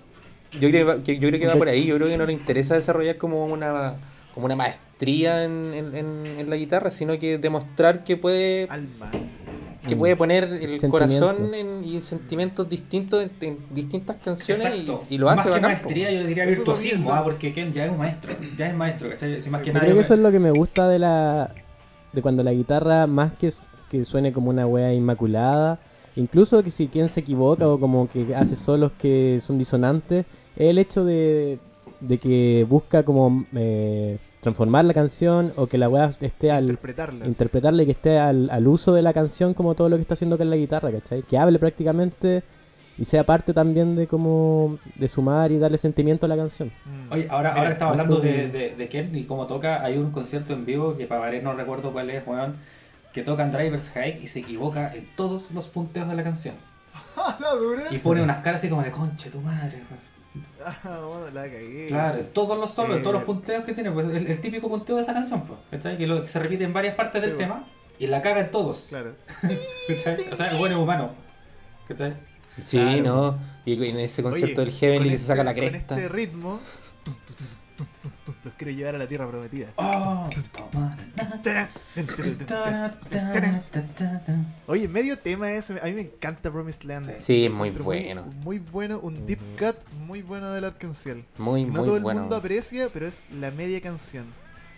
[0.59, 1.87] Yo creo, que yo creo que va por ahí.
[1.87, 3.95] Yo creo que no le interesa desarrollar como una
[4.35, 9.11] como una maestría en, en- en- en la guitarra, sino que demostrar que puede Alma.
[9.87, 9.99] Que Mm.
[9.99, 14.75] puede poner el corazón en- y sentimientos distintos en, en distintas canciones
[15.09, 15.71] y, lo Más hace que bacán.
[15.73, 19.41] maestría, yo diría virtuosismo, ah, porque Ken ya es un maestro, ya es maestro, ¿cachai?
[19.41, 21.53] Si más que Yo nada, creo que eso es lo que me gusta de la
[22.13, 23.51] de cuando la guitarra más que,
[23.89, 25.79] que suene como una wea inmaculada,
[26.17, 30.27] incluso que si quien se equivoca o como que hace solos que son disonantes,
[30.57, 31.59] es el hecho de,
[32.01, 37.27] de que busca como eh, transformar la canción o que la wea esté al Interpretarla.
[37.27, 40.39] interpretarle que esté al, al uso de la canción como todo lo que está haciendo
[40.39, 41.23] con la guitarra, ¿cachai?
[41.23, 42.43] Que hable prácticamente
[42.97, 46.71] y sea parte también de como de sumar y darle sentimiento a la canción.
[46.85, 47.13] Mm.
[47.13, 50.53] Oye, ahora, ahora estaba hablando de, de, de Ken y cómo toca, hay un concierto
[50.53, 52.57] en vivo que para variar no recuerdo cuál es, weón,
[53.13, 56.55] que tocan Driver's Hike y se equivoca en todos los punteos de la canción.
[57.41, 57.85] la dura.
[57.91, 59.83] Y pone unas caras así como de conche tu madre.
[59.89, 60.09] pues.
[60.65, 61.87] Ah, bueno, la cagué.
[61.89, 63.01] Claro, todos los solos, Eh.
[63.01, 65.97] todos los punteos que tiene, pues el, el típico punteo de esa canción, pues, ¿cachai?
[65.97, 67.55] Que, lo- que se repite en varias partes Sí, del bueno.
[67.55, 67.67] tema
[67.99, 68.87] y la caga en todos.
[68.91, 69.15] Claro.
[70.33, 71.11] O sea, el bueno es humano.
[71.89, 72.15] ¿cachai?
[72.59, 73.03] Sí, Claro.
[73.03, 73.39] ¿no?
[73.65, 75.95] Y en ese concierto Oye, del Heavenly con que se saca la este- cresta.
[75.95, 76.61] Con este ritmo,
[77.05, 77.47] tum, tum, tum,
[77.77, 79.69] tum, tum, tum, los quiero llevar a la tierra prometida.
[79.77, 80.29] Oh.
[84.67, 87.13] Oye, medio tema ese, a mí me encanta Promised Land.
[87.17, 88.27] Sí, es muy bueno.
[88.43, 91.17] Muy, bueno, un deep cut muy bueno del Arkansas.
[91.39, 92.21] Muy, no muy todo el bueno.
[92.21, 94.27] mundo aprecia, pero es la media canción.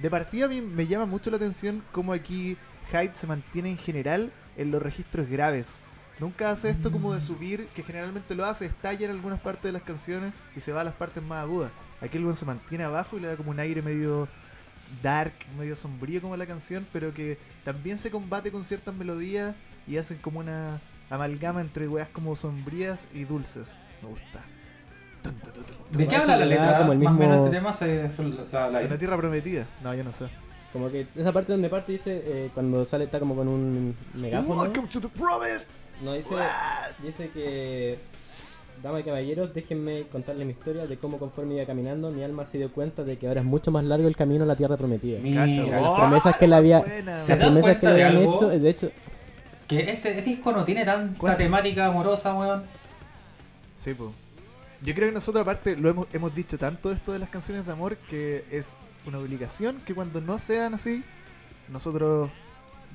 [0.00, 2.56] De partida a mí me llama mucho la atención cómo aquí
[2.90, 5.80] Hyde se mantiene en general en los registros graves.
[6.18, 9.72] Nunca hace esto como de subir, que generalmente lo hace, estalla en algunas partes de
[9.72, 11.72] las canciones y se va a las partes más agudas.
[12.00, 14.28] Aquí el buen se mantiene abajo y le da como un aire medio
[15.02, 19.54] dark, medio sombrío como la canción, pero que también se combate con ciertas melodías
[19.86, 20.80] y hacen como una
[21.10, 23.76] amalgama entre weas como sombrías y dulces.
[24.02, 24.40] Me gusta.
[25.22, 25.76] Tun, tun, tun, tun.
[25.92, 26.78] ¿De qué habla la letra?
[26.78, 29.66] como el Más o menos mismo- este tema se, se- la, la- ¿Una tierra prometida?
[29.82, 30.26] No, yo no sé.
[30.72, 34.62] Como que esa parte donde parte dice, eh, cuando sale está como con un megáfono.
[34.62, 35.66] Welcome to the promise.
[36.02, 36.34] No, dice,
[37.04, 37.98] dice que,
[38.82, 42.58] damas y caballeros, déjenme contarles mi historia de cómo conforme iba caminando, mi alma se
[42.58, 45.20] dio cuenta de que ahora es mucho más largo el camino a la tierra prometida.
[45.20, 48.34] Mira, las oh, promesas que le había- Las promesas que le de habían algo?
[48.34, 48.90] hecho, de hecho,
[49.68, 51.38] que este disco no tiene tanta ¿Cuánto?
[51.38, 52.64] temática amorosa, weón.
[53.76, 54.12] Sí, po.
[54.82, 57.72] Yo creo que nosotros aparte lo hemos, hemos dicho tanto esto de las canciones de
[57.72, 58.74] amor que es
[59.06, 61.04] una obligación que cuando no sean así,
[61.68, 62.30] nosotros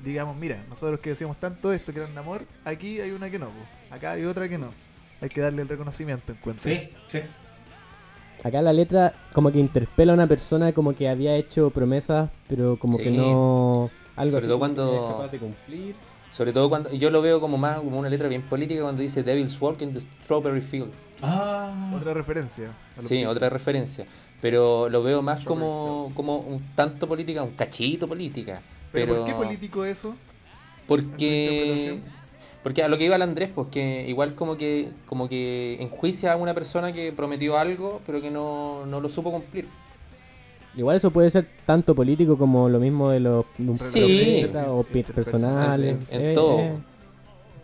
[0.04, 3.38] digamos, mira, nosotros que decíamos tanto esto que eran de amor, aquí hay una que
[3.38, 3.94] no, po.
[3.94, 4.68] acá hay otra que no.
[5.20, 6.70] Hay que darle el reconocimiento, encuentro.
[6.70, 7.20] Sí, sí.
[8.44, 12.76] acá la letra como que interpela a una persona como que había hecho promesas, pero
[12.78, 13.90] como que no...
[14.16, 15.96] Algo Sobre así todo cuando- no es capaz de cumplir.
[16.30, 19.22] Sobre todo cuando yo lo veo como más como una letra bien política cuando dice
[19.22, 21.08] Devil's Walk in the Strawberry Fields.
[21.22, 22.70] Ah, Otra referencia.
[22.98, 23.28] Sí, Beatles.
[23.36, 24.06] otra referencia.
[24.42, 28.60] Pero lo veo más como, como un tanto política, un cachito política.
[28.92, 30.14] ¿Pero, Pero, por qué político eso?
[30.86, 31.98] Porque?
[32.68, 36.34] Porque a lo que iba el Andrés, pues que igual como que como que enjuicia
[36.34, 39.66] a una persona que prometió algo, pero que no, no lo supo cumplir.
[40.76, 44.40] Igual eso puede ser tanto político como lo mismo de los de un Sí.
[44.42, 45.96] profeta o personales.
[46.10, 46.58] en- en eh, todo.
[46.60, 46.72] eh.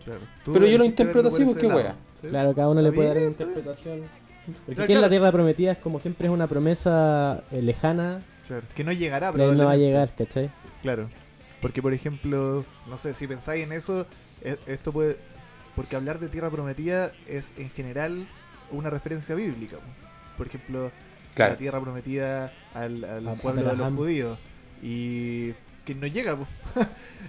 [0.05, 0.21] Claro.
[0.51, 1.95] Pero yo lo interpreto así porque wea.
[2.19, 2.27] ¿sí?
[2.29, 3.99] Claro, cada uno le puede dar una interpretación.
[4.45, 5.09] Porque Claro, aquí en la.
[5.09, 9.53] Tierra Prometida es como siempre es una promesa eh, lejana, Claro, Que no llegará, pero
[9.53, 10.49] no va a llegar, ¿cachai?
[10.81, 11.07] Claro.
[11.61, 14.05] Porque, por ejemplo, no sé, si pensáis en eso,
[14.41, 15.17] esto puede.
[15.75, 18.27] Porque hablar de tierra prometida es en general
[18.71, 19.77] una referencia bíblica.
[19.77, 19.83] po.
[20.37, 20.91] Por ejemplo,
[21.37, 24.39] la tierra prometida al, al A- pueblo de los judíos.
[24.81, 25.51] Y
[25.85, 26.37] que no llega,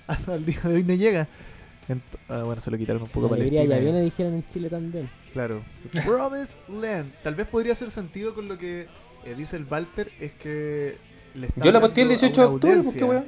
[0.07, 1.27] hasta el día de hoy no llega.
[1.89, 5.09] Ent- ah, bueno, se lo quitaron un poco para ya viene, dijeron en Chile también.
[5.33, 5.63] Claro.
[6.05, 7.13] Promised Land.
[7.23, 8.87] Tal vez podría hacer sentido con lo que
[9.25, 10.97] eh, dice el Walter, es que
[11.35, 13.27] le está Yo la posteé el hablando a 18 de octubre, pues qué weón.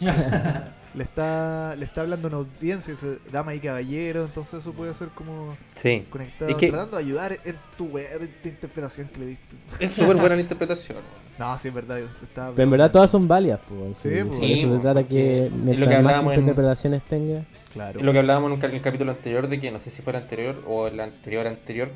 [0.94, 4.94] Le está, le está hablando a una audiencia, dice, dama y caballero, entonces eso puede
[4.94, 6.06] ser como Sí.
[6.08, 9.56] conectado, Es que- tratando de ayudar en tu wea, en tu interpretación que le diste.
[9.80, 10.98] Es súper buena la interpretación.
[11.36, 11.98] No, sí, es verdad.
[12.22, 13.98] está- Pero en verdad todas son válidas, pues.
[13.98, 17.02] Sí, sí, Sí, eso se trata que es lo mientras que más hablábamos en- interpretaciones
[17.08, 17.44] tenga.
[17.72, 17.98] Claro.
[17.98, 19.90] Es lo que hablábamos en un ca- en el capítulo anterior de que no sé
[19.90, 21.90] si fue el anterior o el anterior anterior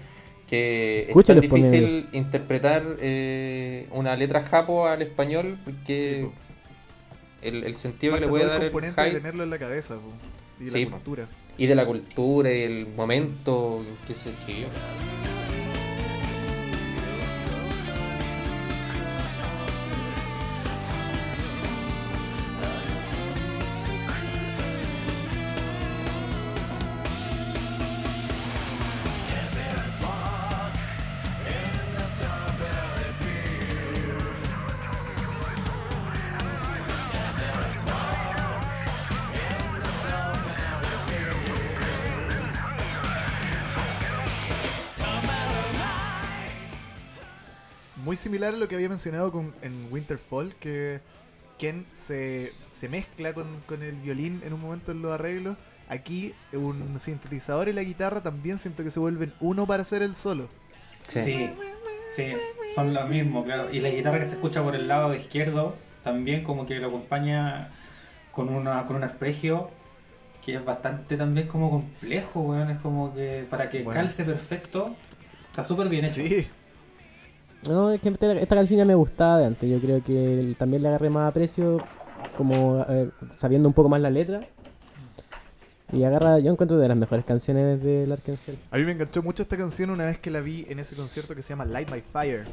[0.49, 6.33] que es Escúchalo, tan difícil interpretar eh, una letra japo al español Sí, porque po.
[7.43, 9.95] El, el sentido que le puede dar el componente de hype tenerlo en la cabeza,
[9.97, 10.13] po,
[10.63, 10.97] y Sí, la po.
[10.97, 11.29] cultura.
[11.57, 14.67] y de la cultura y el momento en que se escribió.
[48.49, 51.01] Muy similar a lo que había mencionado con, en Winterfall, que
[51.59, 55.57] Ken se, se mezcla con, con el violín en un momento en los arreglos.
[55.89, 60.15] Aquí un sintetizador y la guitarra también siento que se vuelven uno para hacer el
[60.17, 60.49] solo.
[61.07, 61.21] Sí.
[61.23, 61.51] Sí,
[62.15, 62.33] sí,
[62.75, 63.71] son lo mismo, claro.
[63.73, 65.75] Y la guitarra que se escucha por el lado izquierdo
[66.05, 67.71] también como que lo acompaña
[68.33, 69.71] con una con un arpegio
[70.45, 72.71] que es bastante también como complejo, weón.
[72.71, 73.99] Es como que para que Bueno.
[73.99, 74.95] calce perfecto,
[75.51, 76.17] está súper bien hecho.
[76.17, 76.47] Sí,
[77.67, 79.69] No, es que esta, canción ya me gustaba de antes.
[79.69, 81.79] Yo creo que también le agarré más aprecio,
[82.37, 82.85] como
[83.37, 84.43] sabiendo un poco más la letra.
[85.93, 88.57] Y agarra, yo encuentro de las mejores canciones del Arkansas.
[88.71, 91.35] a mí me enganchó mucho esta canción una vez que la vi en ese concierto
[91.35, 92.45] que se llama Light My Fire.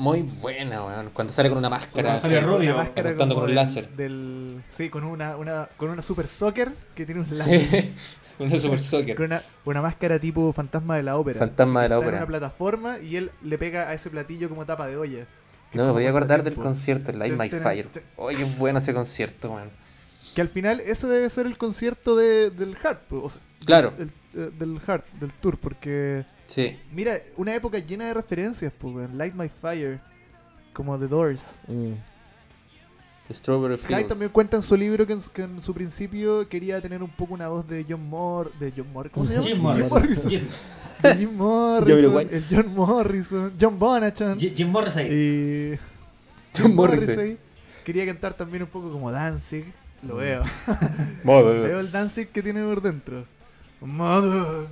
[0.00, 1.10] Muy buena, weón.
[1.12, 2.02] Cuando sale con una máscara.
[2.08, 2.74] Cuando sale rubio.
[2.74, 3.88] Una máscara como con un láser.
[3.90, 7.60] Del, sí, con una, una, con una super soccer que tiene un láser.
[7.60, 7.92] Sí,
[8.38, 9.14] una super soccer.
[9.16, 11.38] Con una, una máscara tipo fantasma de la ópera.
[11.38, 12.18] Fantasma de la Está en ópera.
[12.18, 15.26] una plataforma y él le pega a ese platillo como tapa de olla.
[15.72, 17.86] No me como podía acordar del concierto, el Light My Fire.
[18.16, 19.68] Oye, qué bueno ese concierto, weón.
[20.34, 22.76] Que al final ese debe ser el concierto de, del
[23.08, 23.92] pues, o sea, Claro.
[23.98, 26.76] el- eh, del Heart, del tour, porque Sí.
[26.92, 30.00] mira, una época llena de referencias, pues, weón, Light My Fire,
[30.72, 31.54] como The Doors.
[31.68, 31.92] Mm.
[33.32, 34.08] Strawberry Hyde Fields.
[34.08, 37.10] también cuenta en su libro que en, su- que en su principio quería tener un
[37.10, 39.46] poco una voz de John Moore, de John Moore, ¿cómo se llama?
[39.46, 40.00] Jim Morrison.
[40.02, 40.30] Morrison.
[40.30, 40.44] Jim,
[41.02, 44.38] De Jim Morrison, el John Morrison, John Bonachon.
[44.40, 45.06] Jim- Morrison.
[45.08, 45.78] Y
[46.58, 47.38] John Morrissey.
[47.84, 49.64] quería cantar también un poco como Danzig.
[50.02, 50.08] Mm.
[50.08, 50.42] Lo veo.
[51.22, 51.60] Mother.
[51.68, 53.24] veo el Danzig que tiene por dentro.
[53.80, 54.66] Mother,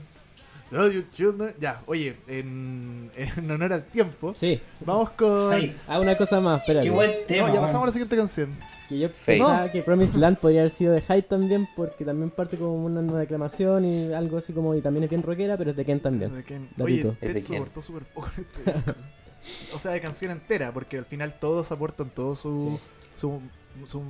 [0.70, 1.54] tell your children.
[1.60, 4.60] Ya, oye, en, en honor al tiempo, Sí.
[4.84, 5.50] vamos con.
[5.50, 5.74] Fate.
[5.86, 6.86] Ah, una cosa más, espérate.
[6.86, 7.46] Qué buen No, tema.
[7.46, 7.64] ya weón.
[7.64, 8.56] pasamos a la siguiente canción.
[8.88, 9.38] Que yo Fate.
[9.38, 13.00] pensaba que Promised Land podría haber sido de Hyde también, porque también parte como una,
[13.00, 16.00] una declamación y algo así como, y también es bien rockera, pero es de Ken
[16.00, 16.34] también.
[16.34, 16.68] De Ken.
[16.80, 17.56] Oye, Es de Ted Ken.
[17.56, 18.92] soportó súper poco en este disco.
[19.74, 22.78] O sea, de canción entera, porque al final todos aportan todo su,
[23.14, 23.40] su,
[23.86, 24.02] su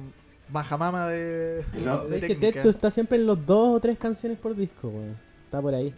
[0.51, 2.53] majamama de, lo- de Es que técnica.
[2.55, 5.19] Tetsu está siempre en los dos o tres canciones por disco, weón.
[5.45, 5.95] Está por ahí.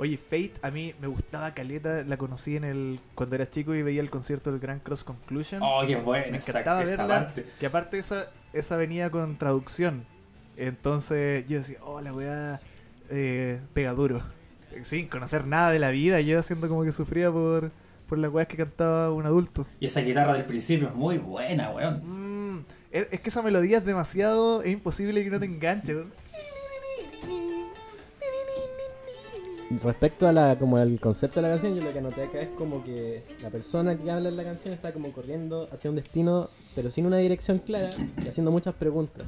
[0.00, 3.82] Oye, Fate a mí me gustaba Caleta, la conocí en el cuando era chico y
[3.82, 5.60] veía el concierto del Grand Cross Conclusion.
[5.62, 7.44] Oh, qué bueno me encantaba esa verla, parte.
[7.60, 10.06] que aparte esa, esa venía con traducción.
[10.56, 12.60] Entonces yo decía, oh, la weá
[13.10, 14.22] eh, pega duro.
[14.84, 17.70] Sin conocer nada de la vida, yo haciendo como que sufría por,
[18.08, 19.66] por las weas que cantaba un adulto.
[19.80, 22.00] Y esa guitarra del principio es muy buena, weón.
[22.56, 24.62] Mm, es, es que esa melodía es demasiado.
[24.62, 25.94] Es imposible que no te enganche.
[29.84, 32.48] Respecto a la, como al concepto de la canción, yo lo que anoté acá es
[32.48, 36.48] como que la persona que habla en la canción está como corriendo hacia un destino,
[36.74, 37.90] pero sin una dirección clara
[38.22, 39.26] y haciendo muchas preguntas.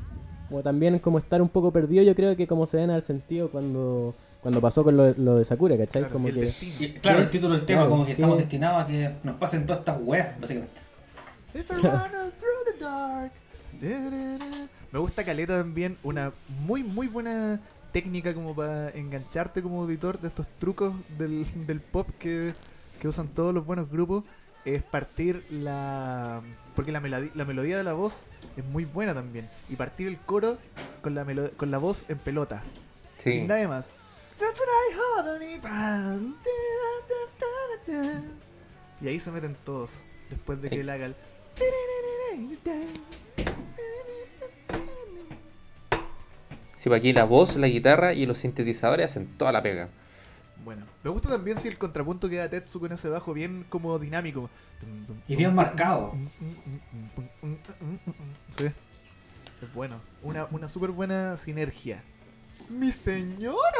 [0.48, 3.50] Como también como estar un poco perdido, yo creo que como se ven al sentido
[3.50, 6.02] cuando, cuando pasó con lo, lo de Sakura, ¿cachai?
[6.02, 6.52] Claro, como el que.
[6.80, 9.64] Y, claro, el título del tema, Claro, como que estamos destinados a que nos pasen
[9.64, 10.80] todas estas weas, básicamente.
[11.54, 13.32] If I run out through the dark,
[14.92, 16.32] Me gusta Caleta también, una
[16.66, 17.60] muy, muy buena
[17.92, 22.52] técnica como para engancharte como auditor de estos trucos del, del pop que,
[23.00, 24.24] que usan todos los buenos grupos.
[24.64, 26.40] Es partir la.
[26.76, 28.22] Porque la, la melodía de la voz
[28.56, 29.48] es muy buena también.
[29.68, 30.56] Y partir el coro
[31.02, 31.26] con la,
[31.56, 32.62] con la voz en pelota.
[33.18, 33.32] Sí.
[33.32, 33.86] Sin nadie más.
[39.00, 39.90] Y ahí se meten todos.
[40.30, 41.14] Después de que él haga el.
[46.82, 49.88] Sí, pues aquí la voz, la guitarra y los sintetizadores hacen toda la pega.
[50.64, 54.50] Bueno, me gusta también si el contrapunto queda Tetsu con ese bajo bien como dinámico.
[55.28, 56.12] Y bien marcado.
[58.56, 60.00] Sí, es bueno.
[60.24, 62.02] Una, una súper buena sinergia.
[62.68, 63.78] ¡Mi señora!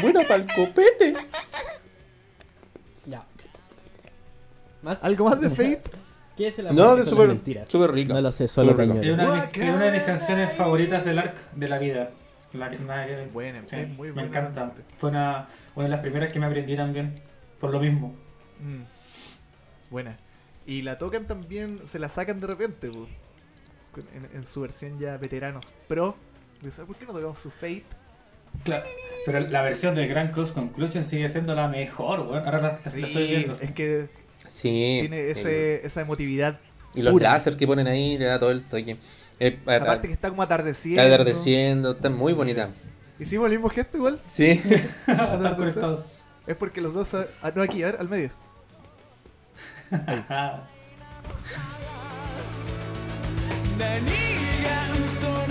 [0.00, 1.14] Buena pa'l copete.
[3.06, 3.24] Ya.
[4.82, 5.04] ¿Más?
[5.04, 6.01] ¿Algo más de Fate?
[6.36, 6.82] ¿Qué es el amor?
[6.84, 8.14] No, ¿Qué que son súper súper rica.
[8.14, 8.94] No lo sé, solo rica.
[9.00, 12.10] Es una, de mis, es una de mis canciones favoritas del arc de la vida.
[12.54, 13.28] La que- que ver.
[13.32, 14.28] Buena, Sí, es muy me buena.
[14.28, 14.72] encanta.
[14.98, 17.20] Fue una, una de las primeras que me aprendí también.
[17.60, 18.14] Por lo mismo.
[18.60, 18.82] Mm.
[19.90, 20.16] Buena.
[20.66, 22.88] Y la tocan también, se la sacan de repente.
[22.90, 23.08] Con-
[24.14, 26.16] en, en su versión ya veteranos pro.
[26.62, 27.84] Dice, ¿Por qué no tocamos su Fate?
[28.64, 28.84] Claro.
[29.26, 32.44] Pero la versión del Grand Cross Conclusion sigue siendo la mejor, weón.
[32.44, 33.52] Ahora la, la estoy viendo.
[33.52, 34.08] es que
[34.48, 34.98] Sí.
[35.00, 36.58] tiene el- ese, esa emotividad.
[36.94, 37.32] y los pura.
[37.32, 38.96] láser que ponen ahí le da todo el toque.
[39.40, 41.00] Eh, Aparte que está como atardeciendo.
[41.02, 42.68] está atardeciendo, está muy bonita.
[43.18, 44.20] Hicimos el mismo gesto igual.
[44.26, 44.50] Sí.
[45.06, 46.22] Están conectados.
[46.46, 47.14] Es porque los dos.
[47.14, 48.30] ah, no, aquí, a ver, al medio.
[53.78, 55.41] 何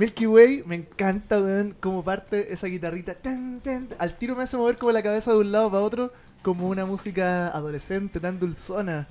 [0.00, 3.12] Milky Way, me encanta, weón, como parte esa guitarrita.
[3.12, 6.10] tan, tan, al tiro me hace mover como la cabeza de un lado para otro,
[6.40, 9.08] como una música adolescente tan dulzona.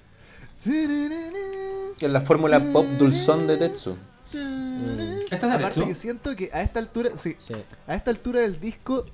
[0.66, 3.98] Es la fórmula pop dulzón de Tetsu.
[4.34, 5.88] ¿Esta es de Aparte Tetsu?
[5.88, 7.54] que siento que a esta altura, sí, Sí.
[7.86, 9.06] a esta altura del disco,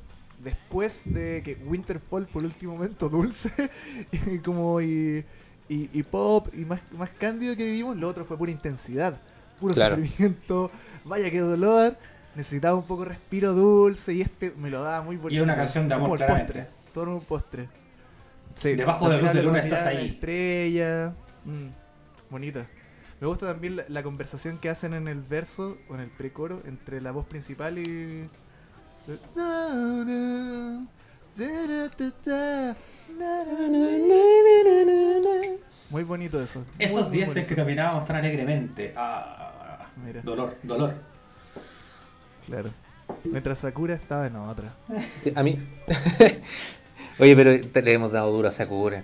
[0.42, 3.52] después de que Winterfall por último momento dulce
[4.32, 5.26] y como y,
[5.68, 9.20] y, y pop y más, más cándido que vivimos, lo otro fue pura intensidad,
[9.60, 9.96] puro Claro.
[9.98, 10.72] sufrimiento,
[11.04, 11.96] vaya que dolor,
[12.36, 15.40] necesitaba un poco de respiro dulce y este me lo daba muy bonito.
[15.40, 16.54] Y una canción de amor, claramente.
[16.54, 17.70] postre, todo en un postre.
[18.54, 20.10] Sí, Debajo de la luz de luna estás ahí.
[20.10, 21.68] Estrella, mm,
[22.30, 22.66] bonita.
[23.20, 26.62] Me gusta también la, la conversación que hacen en el verso o en el precoro
[26.66, 28.28] entre la voz principal y.
[35.92, 36.66] Muy bonito eso.
[36.80, 38.94] Esos muy días en que caminábamos tan alegremente.
[38.98, 39.45] Ah,
[40.04, 40.22] Mira.
[40.22, 40.94] dolor, dolor.
[42.48, 42.70] Claro.
[43.24, 44.74] Mientras Sakura estaba en otra.
[45.24, 45.58] Sí, a mí.
[47.20, 49.04] Oye, pero te- le hemos dado duro a Sakura.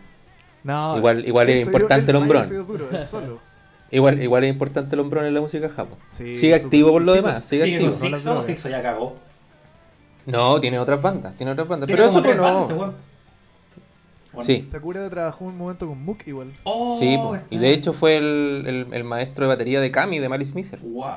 [0.63, 2.47] No, Igual- igual es importante el hombrón.
[2.67, 3.39] duro, solo.
[3.89, 5.97] Igual, igual es importante el hombrón en la música japo.
[6.15, 7.91] Sí, sigue activo por lo demás, sigue Sigue activo.
[7.91, 8.41] Sixo.
[8.41, 9.15] Sixo ya cagó.
[10.25, 11.87] No, tiene otras bandas, tiene otras bandas.
[11.87, 12.41] Tiene Pero eso no.
[12.41, 12.95] bandas weón.
[14.33, 14.45] Bueno.
[14.45, 16.53] Sí, Sakura trabajó un momento con Mook igual.
[16.63, 17.17] Oh, sí,
[17.49, 20.79] y de hecho fue el, el- el maestro de batería de Kami de Malice Miser.
[20.81, 21.13] Guau.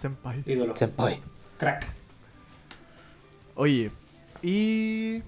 [0.00, 0.42] Senpai.
[0.46, 0.74] Ídolo.
[0.74, 1.20] Senpai.
[1.58, 1.86] Crack.
[3.54, 3.90] Oye,
[4.42, 5.22] y.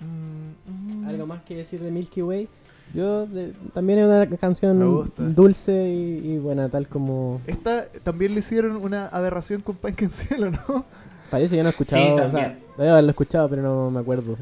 [0.00, 1.08] Mm, mm.
[1.08, 2.48] ¿Algo más que decir de Milky Way?
[2.94, 7.40] Yo de- también es una canción dulce y, y buena, tal como...
[7.46, 10.84] Esta también le hicieron una aberración con Punk en Cielo, ¿no?
[11.30, 14.36] Parece que no he Sí, escuchado, o sea, debo haberlo escuchado, pero no me acuerdo.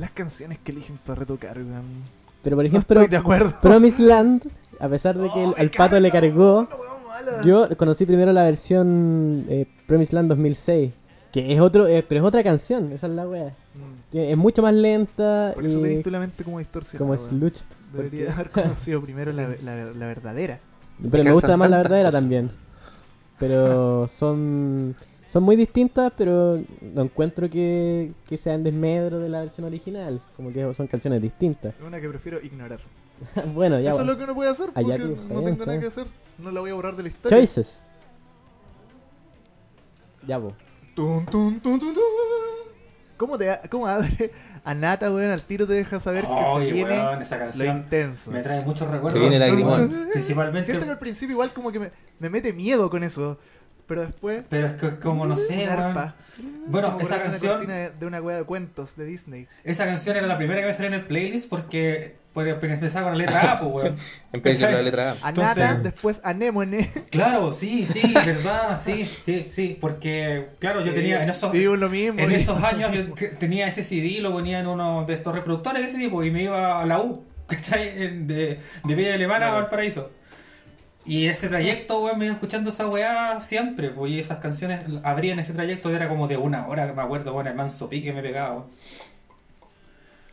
[0.00, 1.84] Las canciones que eligen para retocar, weón.
[2.42, 3.54] Pero por No ejemplo, estoy de acuerdo.
[3.60, 4.42] Promised Land,
[4.80, 6.66] a pesar de que el- Oh, me al pato le cargó,
[7.44, 10.90] yo conocí primero la versión eh, Promised Land 2006,
[11.32, 13.54] que es otro, eh, pero es otra canción, esa es la wea.
[13.74, 16.98] Mm, Es mucho más lenta Por eso y tenés tú la mente como distorsionada.
[17.16, 17.60] como slush.
[17.92, 20.58] Debería haber conocido primero la, la, la verdadera.
[20.98, 22.20] Pero me calzan gusta más la verdadera cosas.
[22.20, 22.50] también.
[23.38, 24.96] Pero son
[25.30, 30.20] son muy distintas, pero no encuentro que, que sean desmedro de la versión original.
[30.36, 31.72] Como que son canciones distintas.
[31.78, 32.80] Es una que prefiero ignorar.
[33.54, 33.90] bueno, ya.
[33.90, 35.86] Eso es lo que uno puede hacer porque Allá tú, no tengo bien, nada que
[35.86, 36.08] hacer.
[36.36, 37.38] No la voy a borrar de la historia.
[37.38, 37.78] Choices.
[40.26, 40.52] Ya, vos.
[43.16, 44.32] ¿Cómo, te, ¿Cómo abre
[44.64, 45.30] a Nata, weón?
[45.30, 48.32] Al tiro te deja saber que se Oye, viene weón, esa lo canción intenso.
[48.32, 49.12] me trae muchos recuerdos.
[49.12, 50.08] Se viene lagrimón.
[50.10, 50.66] Principalmente.
[50.66, 53.38] Siento que al principio igual como que me, me mete miedo con eso.
[53.90, 54.44] Pero después...
[54.48, 56.14] Pero es que es como, no sé, arpa.
[56.68, 59.48] Bueno, Como esa una canción- de, de una wea de cuentos de Disney.
[59.64, 63.18] Esa canción era la primera que me salió en el playlist porque, porque empezaba con
[63.18, 63.96] la letra A, pues, weón.
[64.32, 65.26] Empieza con la letra A.
[65.26, 66.88] A Entonces- Nata, después Anémone.
[67.10, 72.20] Claro, sí, sí, verdad, sí, sí, sí, porque, claro, yo tenía en esos, lo mismo.
[72.20, 75.82] en esos años yo te- tenía ese CD, lo ponía en uno de estos reproductores
[75.82, 78.04] de ese tipo y me iba a la U, ¿cachai?
[78.04, 79.50] En- De, de Villa Alemana a.
[79.50, 80.12] Valparaíso.
[81.06, 85.38] Y ese trayecto, weón, me iba escuchando esa weá siempre, pues, y esas canciones abrían
[85.38, 88.52] ese trayecto, era como de una hora, me acuerdo, bueno, el manso pique me pegaba,
[88.56, 88.64] weón.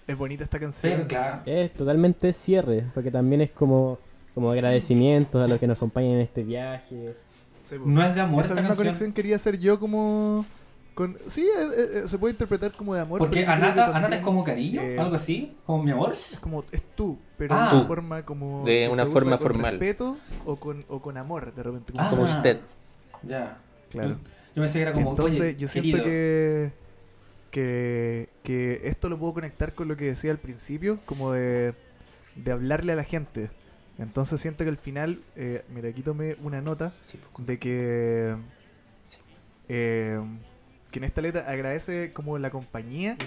[0.07, 0.93] Es bonita esta canción.
[0.93, 3.97] Pero claro, Es totalmente cierre, porque también es como,
[4.33, 7.15] como agradecimientos a los que nos acompañan en este viaje.
[7.65, 8.85] Sí, no es de amor Esa esta misma canción.
[8.85, 10.45] conexión quería hacer yo como...
[10.97, 11.15] Con...
[11.27, 13.19] Sí, eh, eh, se puede interpretar como de amor.
[13.19, 16.11] Porque yo Anata, Anata es como cariño, eh, algo así, como mi amor.
[16.13, 17.69] Es como, es tú, pero Ah.
[17.69, 18.63] de una forma como...
[18.65, 19.71] De una se forma usa con formal.
[19.73, 21.91] respeto o con, o con amor, de repente.
[21.93, 22.09] Como, Ah.
[22.09, 22.59] Como usted.
[23.21, 23.57] Ya.
[23.91, 24.17] Claro.
[24.55, 26.03] Yo pensé que era como, Entonces oye, yo siento querido.
[26.03, 26.71] que,
[27.51, 31.75] que, que esto lo puedo conectar con lo que decía al principio, como de,
[32.35, 33.51] de hablarle a la gente.
[33.99, 38.35] Entonces siento que al final, eh, mira, aquí tomé una nota Sí, pues, de que,
[39.03, 39.19] Sí.
[39.69, 40.19] eh,
[40.91, 43.17] que en esta letra agradece como la compañía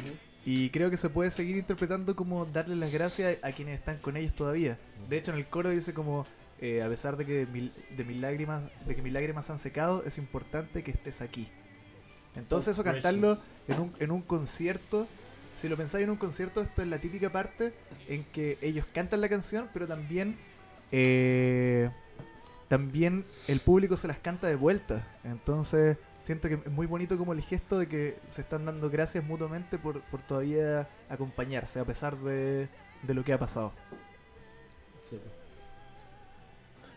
[0.45, 4.17] y creo que se puede seguir interpretando como darle las gracias a quienes están con
[4.17, 4.79] ellos todavía.
[5.09, 6.25] De hecho en el coro dice como
[6.61, 10.03] eh, a pesar de que mil- de mis lágrimas de que mis lágrimas han secado
[10.07, 11.49] es importante que estés aquí.
[12.37, 13.37] Entonces eso cantarlo
[13.69, 15.07] en un, en un concierto,
[15.61, 17.75] si lo pensáis en un concierto, esto es la típica parte
[18.09, 20.37] en que ellos cantan la canción, pero también
[20.93, 21.91] eh,
[22.69, 25.07] también el público se las canta de vuelta.
[25.25, 29.25] Entonces siento que es muy bonito como el gesto de que se están dando gracias
[29.25, 32.69] mutuamente por, por todavía acompañarse a pesar de,
[33.03, 33.73] de lo que ha pasado.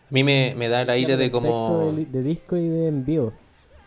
[0.04, 1.92] A mí me, me da el aire de como...
[1.92, 3.32] De, de disco y de en vivo.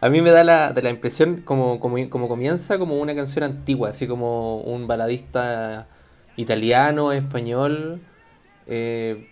[0.02, 3.44] A mí me da la, de la impresión como, como, como comienza como una canción
[3.44, 5.88] antigua, así como un baladista
[6.36, 8.00] italiano, español,
[8.68, 9.28] eh,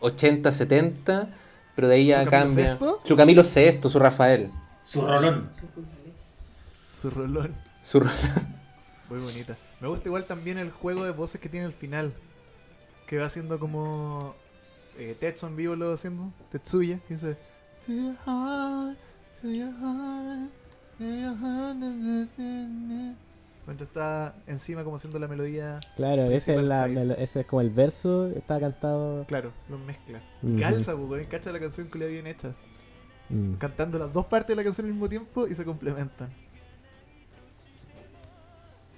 [0.00, 1.28] 80, 70,
[1.74, 2.98] pero de ahí ya ¿Su Camilo cambia.
[3.04, 4.50] Su Camilo Sesto, su Rafael.
[4.90, 5.48] Su rolón.
[7.00, 7.54] Su rolón.
[7.80, 8.00] Su...
[9.08, 9.56] Muy bonita.
[9.80, 12.12] Me gusta igual también el juego de voces que tiene al final.
[13.06, 14.34] Que va haciendo como.
[14.98, 16.32] Eh, Tetsu en vivo lo va haciendo.
[16.50, 16.98] Tetsuya.
[17.06, 17.36] Que dice.
[17.86, 18.98] "To your heart,
[19.40, 20.50] to your heart,
[20.98, 23.14] to your heart, na, na, na, na".
[23.68, 25.78] Mientras está encima como haciendo la melodía.
[25.94, 29.24] Claro, ese es, la, ese es como el verso, está cantado.
[29.26, 30.20] Claro, lo mezcla.
[30.58, 32.52] Calza, weón, cacha la canción que le bien hecha.
[33.30, 33.54] Mm.
[33.54, 36.28] Cantando las dos partes de la canción al mismo tiempo y se complementan.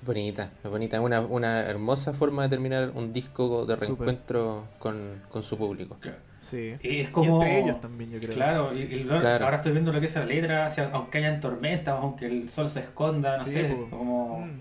[0.05, 5.23] Bonita, es bonita, es una, una hermosa forma de terminar un disco de reencuentro con,
[5.31, 5.97] con su público.
[6.41, 6.75] Sí.
[6.83, 7.41] Y es Y como.
[7.41, 8.35] entre ellos también, yo creo.
[8.35, 9.45] Claro, y, y lo- Claro.
[9.45, 12.49] ahora estoy viendo lo que es la letra, o sea, aunque hayan tormentas, aunque el
[12.49, 13.97] sol se esconda, no Sí, sé, po.
[13.97, 14.41] como.
[14.47, 14.61] Mm.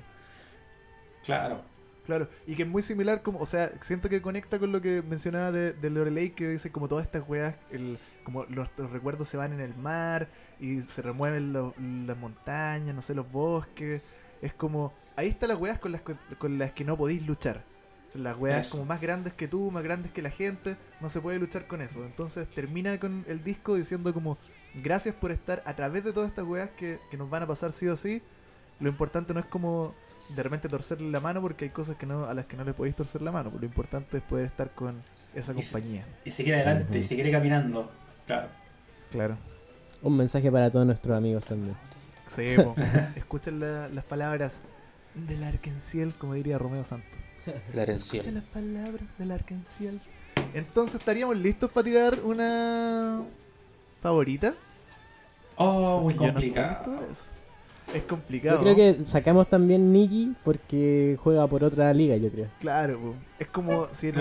[1.26, 1.61] Claro.
[2.05, 5.01] Claro, y que es muy similar, como, o sea, siento que conecta con lo que
[5.03, 9.29] mencionaba de, de Lorelei, que dice como todas estas weas, el, como los, los recuerdos
[9.29, 10.27] se van en el mar
[10.59, 14.03] y se remueven lo- las montañas, no sé, los bosques.
[14.41, 17.63] Es como, ahí están las weas con las, que- con las que no podéis luchar.
[18.15, 18.77] Las weas Eso.
[18.77, 21.81] como más grandes que tú, más grandes que la gente, no se puede luchar con
[21.81, 22.03] eso.
[22.03, 24.37] Entonces termina con el disco diciendo como,
[24.83, 27.71] gracias por estar a través de todas estas weas que, que nos van a pasar
[27.71, 28.21] sí o sí.
[28.81, 29.93] Lo importante no es como
[30.30, 32.74] de repente torcerle la mano porque hay cosas que no a las que no le
[32.74, 33.51] podéis torcer la mano.
[33.59, 34.99] Lo importante es poder estar con
[35.36, 36.05] esa compañía.
[36.26, 37.91] Y seguir adelante, y seguir caminando.
[38.28, 38.47] Claro.
[39.11, 39.38] Claro.
[40.01, 41.76] Un mensaje para todos nuestros amigos también.
[42.34, 42.55] Sí,
[43.17, 44.59] escuchen la- las palabras
[45.13, 47.09] del Arkenciel, como diría Romeo Santos.
[47.45, 48.32] La Escucha herencia.
[48.32, 49.99] las palabras del Arkenciel.
[50.53, 53.22] Entonces estaríamos listos para tirar una
[54.01, 54.53] favorita.
[55.57, 56.39] Oh, muy yo no
[57.95, 58.57] Es complicado.
[58.57, 62.47] Yo creo que sacamos también Niji porque juega por otra liga, yo creo.
[62.59, 63.15] Claro, po.
[63.39, 64.15] es como si en.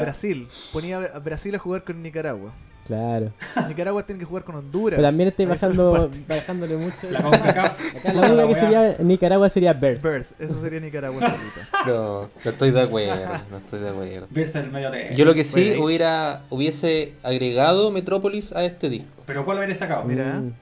[0.00, 0.48] Brasil.
[0.72, 2.52] Ponía a Brasil a jugar con Nicaragua.
[2.86, 3.32] Claro.
[3.68, 4.96] Nicaragua tiene que jugar con Honduras.
[4.96, 7.08] Pero también estoy bajando, bajándole mucho.
[7.10, 7.96] La CONCACAF.
[7.96, 10.02] Acá la única que sería Nicaragua sería Birth.
[10.02, 11.20] Birth, eso sería Nicaragua.
[11.86, 13.14] No, no estoy de acuerdo,
[13.50, 14.26] no estoy de acuerdo.
[14.30, 15.14] Birth del medio de.
[15.14, 19.08] Yo lo que sí Bueno, hubiera hubiese agregado Metrópolis a este disco.
[19.26, 20.04] Pero ¿cuál habría sacado?
[20.04, 20.40] Mira.
[20.40, 20.52] Mm.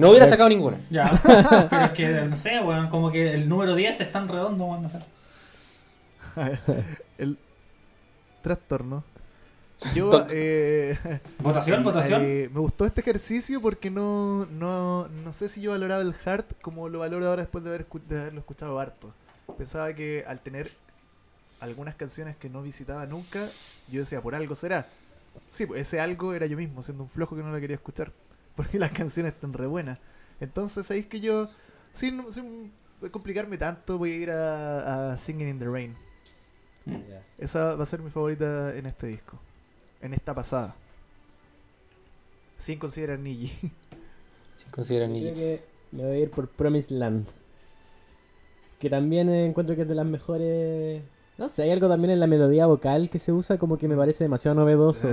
[0.00, 0.78] No hubiera sacado ninguna.
[0.90, 1.10] Ya.
[1.70, 2.88] Pero es que, no sé, weón.
[2.88, 4.82] Como que el número 10 es tan redondo, weón.
[4.82, 4.98] No sé.
[7.18, 7.38] El
[8.42, 9.04] trastorno.
[9.94, 10.98] Yo, eh,
[11.38, 11.82] ¿Votación?
[11.82, 12.22] ¿Votación?
[12.22, 16.44] eh, me gustó este ejercicio porque no, no, no sé si yo valoraba el hard
[16.60, 19.12] como lo valoro ahora después de, haber de haberlo escuchado harto.
[19.56, 20.70] Pensaba que al tener
[21.60, 23.48] algunas canciones que no visitaba nunca,
[23.90, 24.86] yo decía, por algo será.
[25.50, 28.12] Sí, pues ese algo era yo mismo, siendo un flojo que no la quería escuchar.
[28.56, 29.98] Porque las canciones están re buenas.
[30.40, 31.48] Entonces, sabéis que yo,
[31.92, 32.72] sin, sin
[33.10, 35.96] complicarme tanto, voy a ir a, a Singing in the Rain.
[36.86, 36.96] Mm.
[37.38, 39.38] Esa va a ser mi favorita en este disco.
[40.00, 40.74] En esta pasada.
[42.58, 43.72] Sin considerar Niji.
[44.52, 45.38] Si consideran Yo creo ni.
[45.38, 47.26] que me voy a ir por Promised Land.
[48.78, 51.02] Que también encuentro que es de las mejores.
[51.38, 53.96] No sé, hay algo también en la melodía vocal que se usa como que me
[53.96, 55.08] parece demasiado novedoso.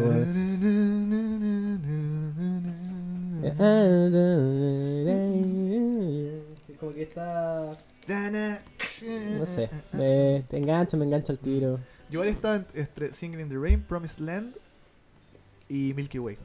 [6.79, 7.71] Como que está.
[8.07, 9.69] No sé.
[9.93, 11.79] Me, te engancha, me engancha el tiro.
[12.09, 14.55] Yo igual estaba en- entre Singing in the Rain, Promised Land
[15.67, 16.37] y Milky Way.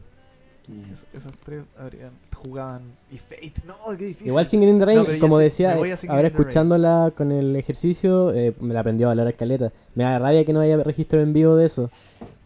[0.66, 0.92] Mm.
[0.92, 2.82] Es- esas tres habrían, jugaban.
[3.12, 3.52] Y Fate.
[3.66, 4.28] No, qué difícil.
[4.28, 8.54] Igual Singing in the Rain, No, como decía, eh, ahora escuchándola con el ejercicio, eh,
[8.60, 9.70] me la aprendió a valorar caleta.
[9.94, 11.90] Me da rabia que no haya registro en vivo de eso.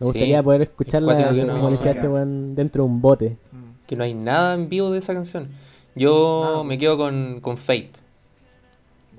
[0.00, 3.36] Me gustaría Sí, poder escucharla, como decía este weón, dentro de un bote.
[3.86, 5.48] Que no hay nada en vivo de esa canción.
[5.94, 6.64] Yo Ah.
[6.64, 7.90] me quedo con, con Fate.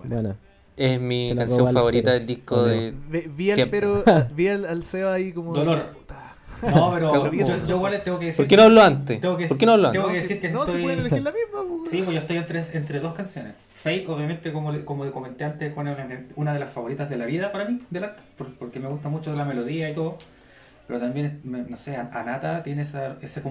[0.04, 0.36] Bueno.
[0.76, 2.94] Es mi la canción favorita del disco de.
[3.36, 4.04] Vi al, pero,
[4.36, 5.54] vi al, al Seba ahí como.
[5.54, 5.86] Dolor.
[6.62, 8.38] No, pero yo, igual les tengo que decir.
[8.46, 9.20] ¿Por qué no habló antes?
[9.20, 10.22] Tengo que- ¿Por qué no habló tengo antes?
[10.24, 11.60] que decir que no, estoy- se pueden elegir la misma.
[11.80, 11.90] pues.
[11.92, 13.54] Sí, pues yo estoy entre, entre dos canciones.
[13.76, 15.96] Fate, obviamente, como, le- como le comenté antes, fue una,
[16.36, 19.08] una de las favoritas de la vida para mí, del arco, por- porque me gusta
[19.10, 20.18] mucho la melodía y todo.
[20.88, 23.42] Pero también, es- me- no sé, An- Anata tiene esa, ese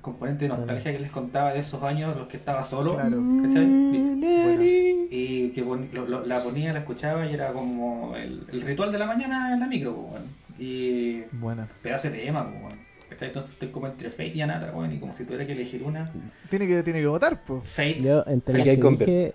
[0.00, 2.94] componente de nostalgia que les contaba de esos años, los que estaba solo.
[2.94, 3.20] Claro.
[3.42, 3.64] ¿cachai?
[3.64, 4.62] Y, Bueno.
[5.10, 8.92] y que pon- lo- lo- la ponía, la escuchaba y era como el, el ritual
[8.92, 9.92] de la mañana en la micro.
[9.94, 10.26] pues, bueno.
[10.58, 11.68] Y Buena.
[11.82, 12.48] pedazo de tema.
[12.48, 12.76] pues, bueno.
[13.10, 13.28] ¿cachai?
[13.28, 16.04] Entonces estoy como entre Fate y Anata, bueno, y como si tuviera que elegir una.
[16.48, 17.64] Tiene que, tiene que votar, pues.
[17.64, 18.00] Fate.
[18.02, 19.34] yo entre las que dije,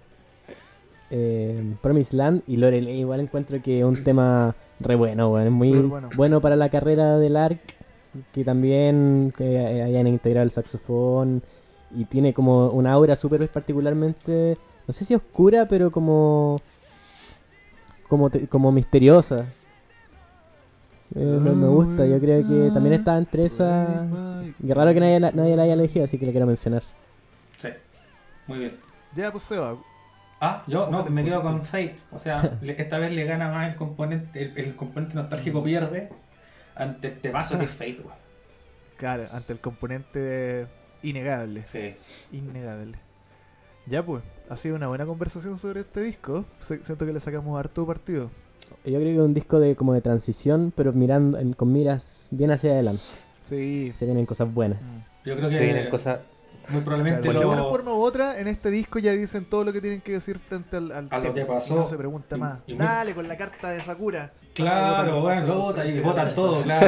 [1.11, 5.47] eh, Promised Land y Lorelei igual encuentro que es un tema re bueno, weón.
[5.47, 6.09] Es muy bueno.
[6.15, 6.41] bueno.
[6.41, 7.59] para la carrera del ARC,
[8.33, 11.41] que también que hayan integrado el saxofón
[11.95, 14.55] y tiene como una aura súper particularmente,
[14.87, 16.61] no sé si oscura, pero como
[18.07, 19.53] como, te- como misteriosa.
[21.15, 24.07] Eh, me, me gusta, yo creo que también está entre esa...
[24.65, 26.83] Qué raro que nadie, la- nadie la haya elegido, así que la quiero mencionar.
[27.59, 27.69] Sí.
[28.47, 28.71] Muy bien.
[29.15, 29.75] Ya, pues Seba.
[30.41, 31.97] Ah, yo no, me quedo con Fate.
[32.11, 36.09] O sea, esta vez le gana más el componente, el, el componente nostálgico pierde
[36.75, 38.17] ante este vaso que es Fate, weón.
[38.97, 40.67] Claro, ante el componente
[41.03, 41.65] innegable.
[41.65, 41.95] Sí.
[42.31, 42.97] Innegable.
[43.85, 44.23] Ya, pues.
[44.49, 46.45] Ha sido una buena conversación sobre este disco.
[46.61, 48.31] Siento que le sacamos harto partido.
[48.83, 52.27] Yo creo que es un disco de como de transición, pero mirando en- con miras
[52.31, 53.01] bien hacia adelante.
[53.43, 53.91] Sí.
[53.95, 54.81] Se vienen cosas buenas.
[54.81, 55.27] Mm.
[55.29, 56.19] Yo creo que Se vienen cosas.
[56.69, 57.51] Muy probablemente Claro, de lo...
[57.53, 60.39] una forma u otra, en este disco ya dicen todo lo que tienen que decir
[60.39, 61.75] frente al, al A lo tema, que y pasó.
[61.75, 62.59] no se pregunta Y- más.
[62.67, 64.31] y muy- Dale con la carta de Sakura.
[64.53, 66.85] Claro, bueno, lo votan y votan todo, claro.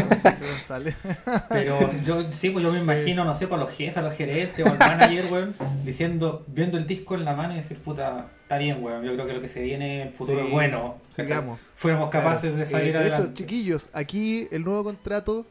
[1.50, 4.66] Pero yo sí, pues yo me imagino, no sé, para los jefes, a los gerentes
[4.66, 5.54] o al manager, weón,
[5.86, 9.04] diciendo, viendo el disco en la mano y decir, puta, está bien, weón.
[9.04, 10.98] Yo creo que lo que se viene, el futuro Sí, es bueno.
[11.12, 11.60] sigamos.
[11.76, 12.58] Fuéramos capaces Claro.
[12.58, 13.24] de salir Eh, de adelante.
[13.28, 15.46] hecho, chiquillos, aquí el nuevo contrato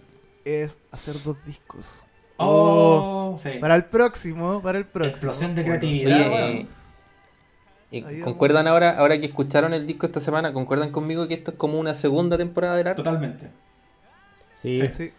[0.45, 2.05] es hacer dos discos.
[2.47, 3.51] Oh, sí.
[3.61, 5.11] Para el próximo, para el próximo.
[5.13, 6.67] Explosión de Bueno, creatividad, Oye, eh,
[7.93, 11.51] eh, Ahí ¿Concuerdan ahora, ahora que escucharon el disco esta semana, concuerdan conmigo que esto
[11.53, 13.03] es como una segunda temporada del arco?
[13.03, 13.49] Totalmente.
[14.55, 14.89] Sí, Sí.
[14.97, 15.13] Sí,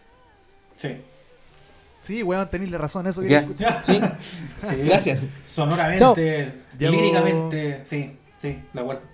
[0.76, 0.96] Sí.
[2.00, 4.00] sí, weón, tenéis la razón, eso quería Ya, sí,
[4.58, 4.76] Sí.
[4.84, 5.30] gracias.
[5.44, 9.04] Sonoramente, Llevo- líricamente, sí, sí, la vuelta.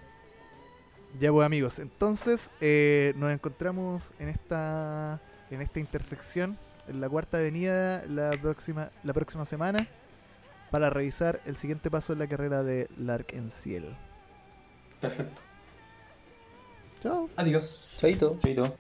[1.18, 6.56] Ya pues amigos, entonces eh, nos encontramos en esta en esta intersección,
[6.88, 9.86] en la cuarta avenida la próxima, la próxima semana
[10.70, 13.96] para revisar el siguiente paso en la carrera de Lark en Ciel.
[15.00, 15.40] Perfecto.
[17.02, 17.28] Chao.
[17.36, 17.96] Adiós.
[17.98, 18.36] Chaito.
[18.40, 18.76] Chaito.